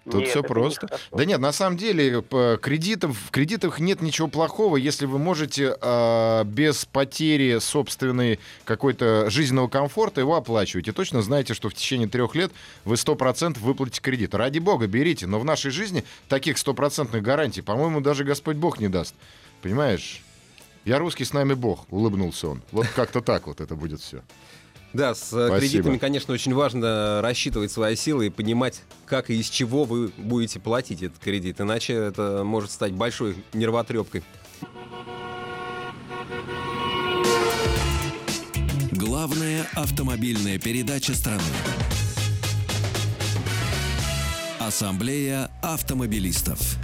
[0.06, 0.88] Тут Нет, все просто.
[1.12, 5.76] Да нет, на самом деле по кредитам, в кредитах нет ничего плохого, если вы можете
[5.82, 10.88] а, без потери собственной какой-то жизненного комфорта его оплачивать.
[10.88, 12.52] И точно знаете, что в течение трех лет
[12.84, 14.36] вы 100% выплатите кредит.
[14.36, 15.26] Ради бога, берите.
[15.26, 19.16] Но в нашей жизни таких стопроцентных гарантий, по-моему, даже Господь Бог не даст.
[19.64, 20.22] Понимаешь?
[20.84, 22.62] Я русский, с нами Бог, улыбнулся он.
[22.72, 24.22] Вот как-то так вот это будет все.
[24.96, 25.60] Да, с э, Спасибо.
[25.60, 30.62] кредитами, конечно, очень важно рассчитывать свои силы и понимать, как и из чего вы будете
[30.62, 31.60] платить этот кредит.
[31.60, 34.24] Иначе это может стать большой нервотрепкой.
[38.94, 41.44] Главная автомобильная передача страны.
[44.60, 46.78] Ассамблея автомобилистов.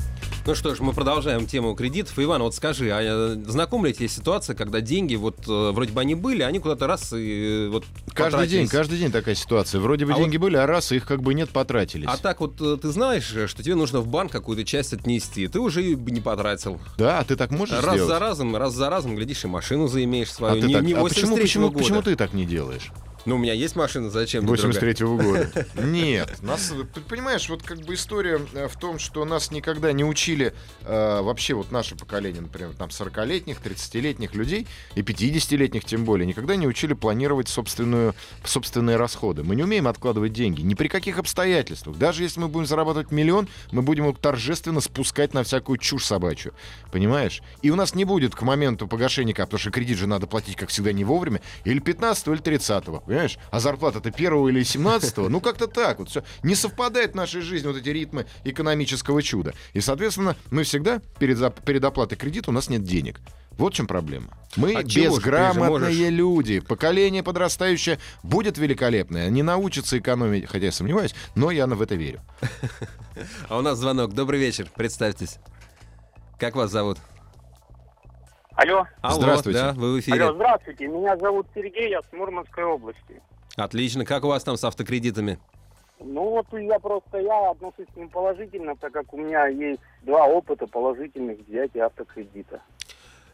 [0.44, 2.18] Ну что ж, мы продолжаем тему кредитов.
[2.18, 6.02] Иван, вот скажи, а э, знакома ли тебе ситуация, когда деньги, вот э, вроде бы
[6.02, 9.80] они были, они куда-то раз и э, вот Каждый день, каждый день такая ситуация.
[9.80, 12.08] Вроде бы А деньги были, а раз их как бы нет, потратились.
[12.10, 15.84] А так вот ты знаешь, что тебе нужно в банк какую-то часть отнести, ты уже
[15.84, 16.80] и не потратил.
[16.98, 18.08] Да, а ты так можешь раз сделать?
[18.08, 20.62] за разом, раз за разом, глядишь, и машину заимеешь А, свою.
[20.62, 21.80] ты не так- не а почему, 83-го почему, года.
[21.80, 22.92] почему ты так не делаешь?
[23.26, 24.72] Ну, у меня есть машина, зачем мне другая?
[24.72, 25.68] 83-го года.
[25.76, 26.42] Нет.
[26.42, 30.54] Нас, ты понимаешь, вот как бы история э, в том, что нас никогда не учили,
[30.82, 36.56] э, вообще вот наше поколение, например, там 40-летних, 30-летних людей и 50-летних тем более, никогда
[36.56, 39.44] не учили планировать собственную, собственные расходы.
[39.44, 41.98] Мы не умеем откладывать деньги, ни при каких обстоятельствах.
[41.98, 46.54] Даже если мы будем зарабатывать миллион, мы будем его торжественно спускать на всякую чушь собачью.
[46.92, 47.42] Понимаешь?
[47.62, 50.70] И у нас не будет к моменту погашения, потому что кредит же надо платить, как
[50.70, 53.38] всегда, не вовремя, или 15 или 30 понимаешь?
[53.50, 56.24] А зарплата-то первого или 17 ну как-то так вот все.
[56.44, 59.54] Не совпадает в нашей жизни вот эти ритмы экономического чуда.
[59.74, 63.20] И, соответственно, мы всегда перед, перед оплатой кредита у нас нет денег.
[63.58, 64.30] Вот в чем проблема.
[64.56, 66.10] Мы А безграмотные можешь.
[66.10, 66.60] люди.
[66.62, 69.28] Поколение подрастающее будет великолепное.
[69.28, 72.22] Они научатся экономить, хотя я сомневаюсь, но я в это верю.
[73.50, 74.14] А у нас звонок.
[74.14, 74.68] Добрый вечер.
[74.74, 75.38] Представьтесь.
[76.40, 76.98] Как вас зовут?
[78.62, 79.60] Алло, Алло, Здравствуйте.
[79.60, 80.22] Да, вы в эфире.
[80.24, 83.20] алло, здравствуйте, меня зовут Сергей, я с Мурманской области.
[83.56, 84.06] Отлично.
[84.06, 85.40] Как у вас там с автокредитами?
[86.00, 90.26] Ну вот я просто, я отношусь к ним положительно, так как у меня есть два
[90.28, 92.62] опыта положительных взятия автокредита.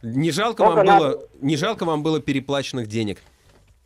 [0.01, 1.05] Не жалко, Сколько вам надо?
[1.09, 3.17] было, не жалко вам было переплаченных денег?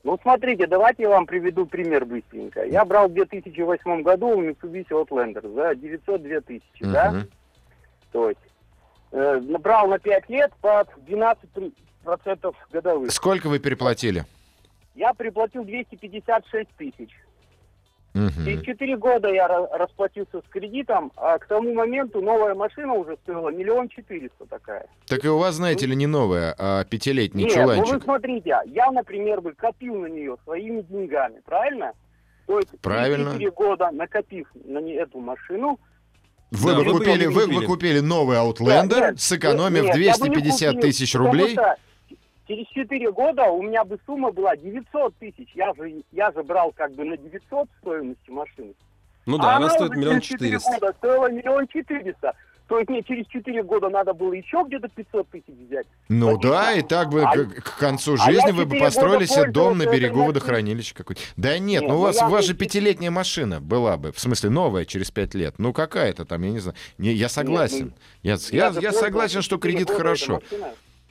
[0.04, 2.64] Ну смотрите, давайте я вам приведу пример быстренько.
[2.66, 7.12] Я брал в 2008 году Mitsubishi Outlander за 902 тысячи, да?
[7.12, 7.30] Мгм.
[8.12, 8.42] То есть
[9.12, 11.72] э, набрал на 5 лет под 12%
[12.72, 13.12] годовых.
[13.12, 14.26] Сколько вы переплатили?
[14.96, 17.10] Я приплатил 256 тысяч.
[18.14, 18.44] Мгм.
[18.44, 23.16] Через 4 года я ра- расплатился с кредитом, а к тому моменту новая машина уже
[23.24, 24.88] стоила миллион четыреста такая.
[25.08, 28.04] Так и у вас, знаете ли, не новая, а пятилетний Нет, ну вы чуланчик.
[28.04, 31.94] смотрите, я, например, бы копил на нее своими деньгами, правильно?
[32.48, 33.32] То есть Правильно.
[33.32, 35.80] 4 года накопив на эту машину,
[36.52, 37.58] Вы, Да, бы вы купили, вы, купили.
[37.58, 41.58] вы купили новый Да, Outlander, нет, сэкономив нет, я бы не 250 купил, тысяч рублей.
[42.48, 45.50] через 4 года у меня бы сумма была 900 тысяч.
[45.56, 48.74] Я же, я же брал как бы на 900 стоимости машины.
[49.26, 50.72] Ну да, а она стоит миллион четыреста.
[50.72, 52.34] года стоила миллион четыреста.
[52.72, 55.86] То есть мне через 4 года надо было еще где-то 500 тысяч взять.
[56.08, 56.52] Ну Логично.
[56.52, 59.52] да, и так бы А- к, к концу а я жизни вы бы построили себе
[59.52, 61.20] дом на берегу водохранилища какой-то.
[61.36, 64.14] Да нет, Нет, ну у ну вас, я у вас же пятилетняя машина была бы,
[64.14, 65.56] в смысле новая через пять лет.
[65.58, 66.78] Ну какая-то там, я не знаю.
[66.98, 67.94] Не, я согласен.
[68.24, 70.42] я, ну, я, же я пользовался согласен, что кредит хорошо.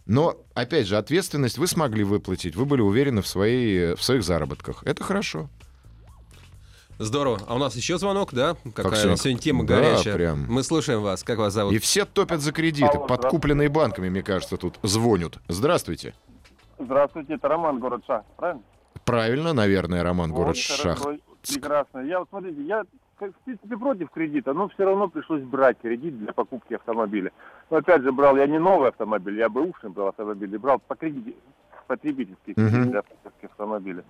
[0.07, 4.83] Но, опять же, ответственность вы смогли выплатить, вы были уверены в, своей, в своих заработках.
[4.85, 5.51] Это хорошо.
[7.03, 7.39] Здорово.
[7.49, 8.57] А у нас еще звонок, да?
[8.75, 9.17] Какая сегодня?
[9.17, 10.15] сегодня тема Да, горячая.
[10.17, 10.45] прям.
[10.51, 11.23] Мы слушаем вас.
[11.25, 11.73] Как вас зовут?
[11.73, 15.39] И все топят за кредиты, Алло, подкупленные банками, мне кажется, тут звонят.
[15.49, 16.13] Здравствуйте.
[16.79, 18.63] Здравствуйте, это Роман, город Шахт, правильно?
[19.07, 21.17] Правильно, наверное, Роман, город хорошо,
[21.49, 22.01] Прекрасно.
[22.01, 22.83] Я, вот смотрите, я,
[23.19, 27.33] как, в принципе, против кредита, но все равно пришлось брать кредит для покупки автомобиля.
[27.71, 30.97] Но опять же, брал я не новый автомобиль, я бэушный брал автомобиль, и брал по
[30.97, 31.33] кредиту,
[31.87, 32.91] потребительский кредит Мгм.
[32.91, 34.05] для покупки автомобиля.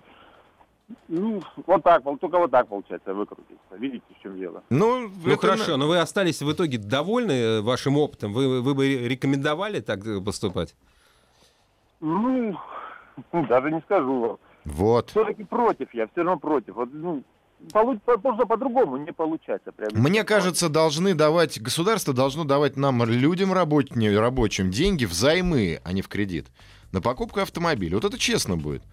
[1.07, 3.75] Ну, вот так, только вот так получается выкрутиться.
[3.77, 4.63] Видите, в чем дело?
[4.69, 8.33] Ну, Ну это хорошо, но вы остались в итоге довольны э, вашим опытом?
[8.33, 10.75] Вы, вы бы рекомендовали так э, поступать?
[11.99, 12.57] Ну,
[13.49, 14.37] даже не скажу вам.
[14.65, 15.09] Вот.
[15.09, 16.75] Все-таки против я, все равно против.
[16.75, 17.23] Вот, ну,
[17.71, 19.71] получ- можно по-другому не получается.
[19.71, 19.89] Прям.
[19.93, 26.01] Мне кажется, должны давать, государство должно давать нам, людям работни- рабочим, деньги взаймы, а не
[26.01, 26.47] в кредит.
[26.91, 27.95] На покупку автомобиля.
[27.95, 28.83] Вот это честно будет.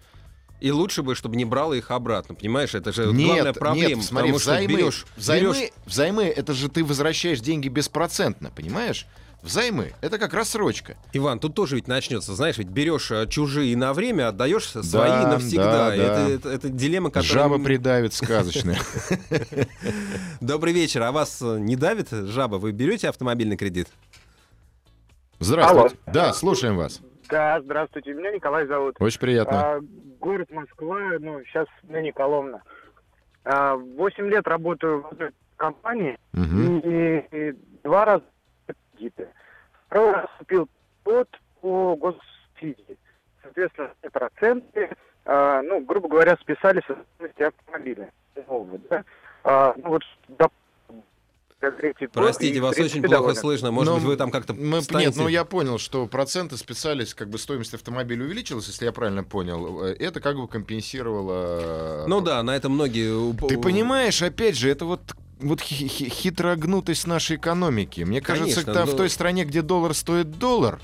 [0.59, 2.75] И лучше бы, чтобы не брало их обратно, понимаешь?
[2.75, 3.95] Это же нет, главная проблема.
[3.95, 8.51] нет, смотри, потому что взаймы, берешь, взаймы, берешь- взаймы, это же ты возвращаешь деньги беспроцентно,
[8.53, 9.05] понимаешь?
[9.41, 10.97] Взаймы, это как рассрочка.
[11.13, 15.27] Иван, тут тоже ведь начнется, знаешь, ведь берешь э, чужие на время, отдаешь свои Да,
[15.31, 15.71] навсегда.
[15.71, 16.29] да, Это, да.
[16.29, 17.31] это- это дилемма, которая...
[17.31, 18.77] Жаба придавит сказочная.
[20.41, 21.03] Добрый вечер.
[21.03, 22.55] А вас э, не давит жаба?
[22.55, 23.87] Вы берете автомобильный кредит?
[25.39, 25.95] Здравствуйте.
[26.07, 26.99] Да, слушаем вас.
[27.29, 28.95] Да, здравствуйте, меня Николай зовут.
[28.99, 29.59] Очень приятно.
[29.75, 29.79] А,
[30.19, 32.61] город Москва, ну, сейчас на Николаевна.
[33.45, 36.79] А, Восемь лет работаю в одной компании Мгм.
[36.79, 37.51] и, и
[37.83, 38.23] два раза
[38.93, 39.29] кредиты.
[39.87, 40.67] Второй раз купил
[41.03, 41.29] под
[41.61, 42.97] по госсубсидии.
[43.43, 44.89] Соответственно, все проценты,
[45.25, 48.11] а, ну, грубо говоря, списали со стоимости автомобиля.
[48.47, 49.03] Нового, да?
[49.43, 50.51] А, ну, вот, доп- третий год,
[52.13, 53.71] Простите, вас очень плохо слышно.
[53.71, 57.29] Может Ну, быть, вы там как-то Мы, нет, ну я понял, что проценты списались, как
[57.29, 59.81] бы стоимость автомобиля увеличилась, если я правильно понял.
[59.83, 62.05] Это как бы компенсировало...
[62.07, 63.33] Ну да, на это многие...
[63.47, 65.01] Ты понимаешь, опять же, это вот
[65.39, 68.01] вот хи- хи- хитрогнутость нашей экономики.
[68.01, 70.81] Мне кажется, Конечно, там но- в той стране, где доллар стоит доллар,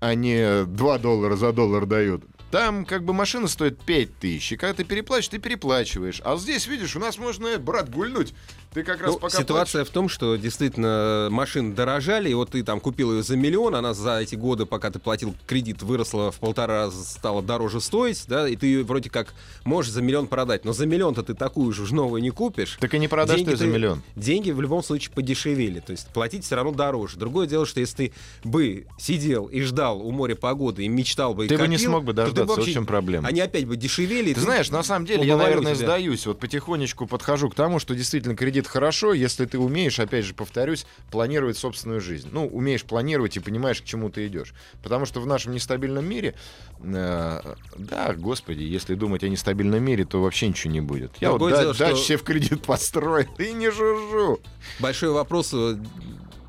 [0.00, 4.56] а не 2 доллара за доллар дают, там как бы машина стоит 5 тысяч, и
[4.56, 6.20] когда ты переплачиваешь, ты переплачиваешь.
[6.24, 8.34] А здесь, видишь, у нас можно, э, брат, гульнуть.
[8.72, 12.62] Ты как раз Ну, пока ситуация в том, что действительно машины дорожали, и вот ты
[12.62, 16.38] там купил ее за миллион, она за эти годы, пока ты платил кредит, выросла в
[16.38, 19.34] полтора раза, стала дороже стоить, да, и ты ее вроде как
[19.64, 22.78] можешь за миллион продать, но за миллион-то ты такую же новую не купишь.
[22.80, 24.02] Так и не продашь Деньги ты за миллион.
[24.14, 27.16] Деньги в любом случае подешевели, то есть платить все равно дороже.
[27.16, 28.12] Другое дело, что если ты
[28.44, 31.90] бы сидел и ждал у моря погоды и мечтал бы и Ты бы не копил,
[31.90, 33.28] смог бы то ты дождаться, вообще- вот в чем проблема.
[33.28, 34.30] Они опять бы дешевели.
[34.30, 35.86] и Ты знаешь, на самом деле, я, наверное, тебя.
[35.86, 36.26] сдаюсь.
[36.26, 40.86] Вот потихонечку подхожу к тому, что действительно кредит хорошо, если ты умеешь, опять же, повторюсь,
[41.10, 42.28] планировать собственную жизнь.
[42.32, 44.54] Ну, умеешь планировать и понимаешь, к чему ты идешь.
[44.82, 46.34] Потому что в нашем нестабильном мире,
[46.82, 51.12] э, да, господи, если думать о нестабильном мире, то вообще ничего не будет.
[51.20, 54.40] Я вот Другое да- дело, что- дачу себе в кредит построил и не жужжу.
[54.78, 55.76] Большой вопрос, э,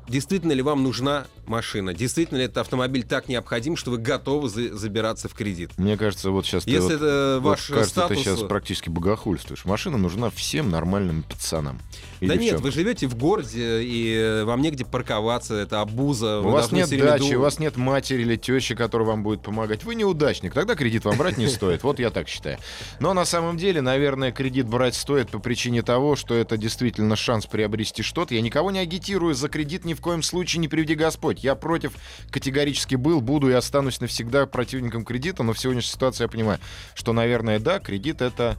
[0.08, 1.92] действительно ли вам нужна машина?
[1.94, 5.70] Действительно ли этот автомобиль так необходим, что вы готовы за- забираться в кредит?
[5.76, 8.16] Мне кажется, вот сейчас ты, Если вот- это вот, ваш кажется, статус...
[8.18, 9.64] ты сейчас практически богохульствуешь.
[9.64, 11.80] Машина нужна всем нормальным пацанам.
[12.20, 16.40] и Да нет, вы живете в городе, и э, вам негде парковаться, это обуза.
[16.40, 19.84] У вас нет дачи, ду- у вас нет матери или тещи, которая вам будет помогать.
[19.84, 21.82] Вы неудачник, тогда кредит вам брать не стоит.
[21.82, 22.58] Вот я так считаю.
[23.00, 27.46] Но на самом деле, наверное, кредит брать стоит по причине того, что это действительно шанс
[27.46, 28.34] приобрести что-то.
[28.34, 31.44] Я никого не агитирую за кредит ни в коем случае, не приведи Господь.
[31.44, 31.92] Я против
[32.30, 36.58] категорически был, буду и останусь навсегда противником кредита, но в сегодняшней ситуации я понимаю,
[36.94, 38.56] что, наверное, да, кредит это,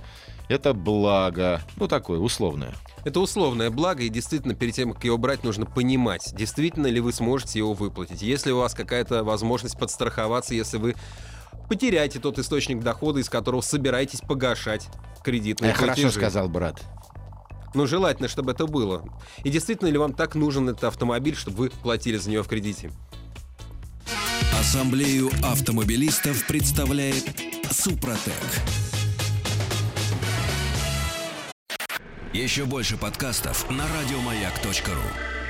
[0.47, 1.61] это благо.
[1.77, 2.73] Ну, такое, условное.
[3.03, 7.11] Это условное благо, и действительно, перед тем, как его брать, нужно понимать, действительно ли вы
[7.11, 8.21] сможете его выплатить.
[8.21, 10.95] Если у вас какая-то возможность подстраховаться, если вы
[11.67, 14.87] потеряете тот источник дохода, из которого собираетесь погашать
[15.23, 16.19] кредитные Я хорошо платежи.
[16.19, 16.81] сказал, брат.
[17.73, 19.03] Ну, желательно, чтобы это было.
[19.43, 22.91] И действительно ли вам так нужен этот автомобиль, чтобы вы платили за него в кредите?
[24.59, 27.25] Ассамблею автомобилистов представляет
[27.71, 28.33] Супротек.
[32.33, 35.42] Еще больше подкастов на радиомаяк.ру.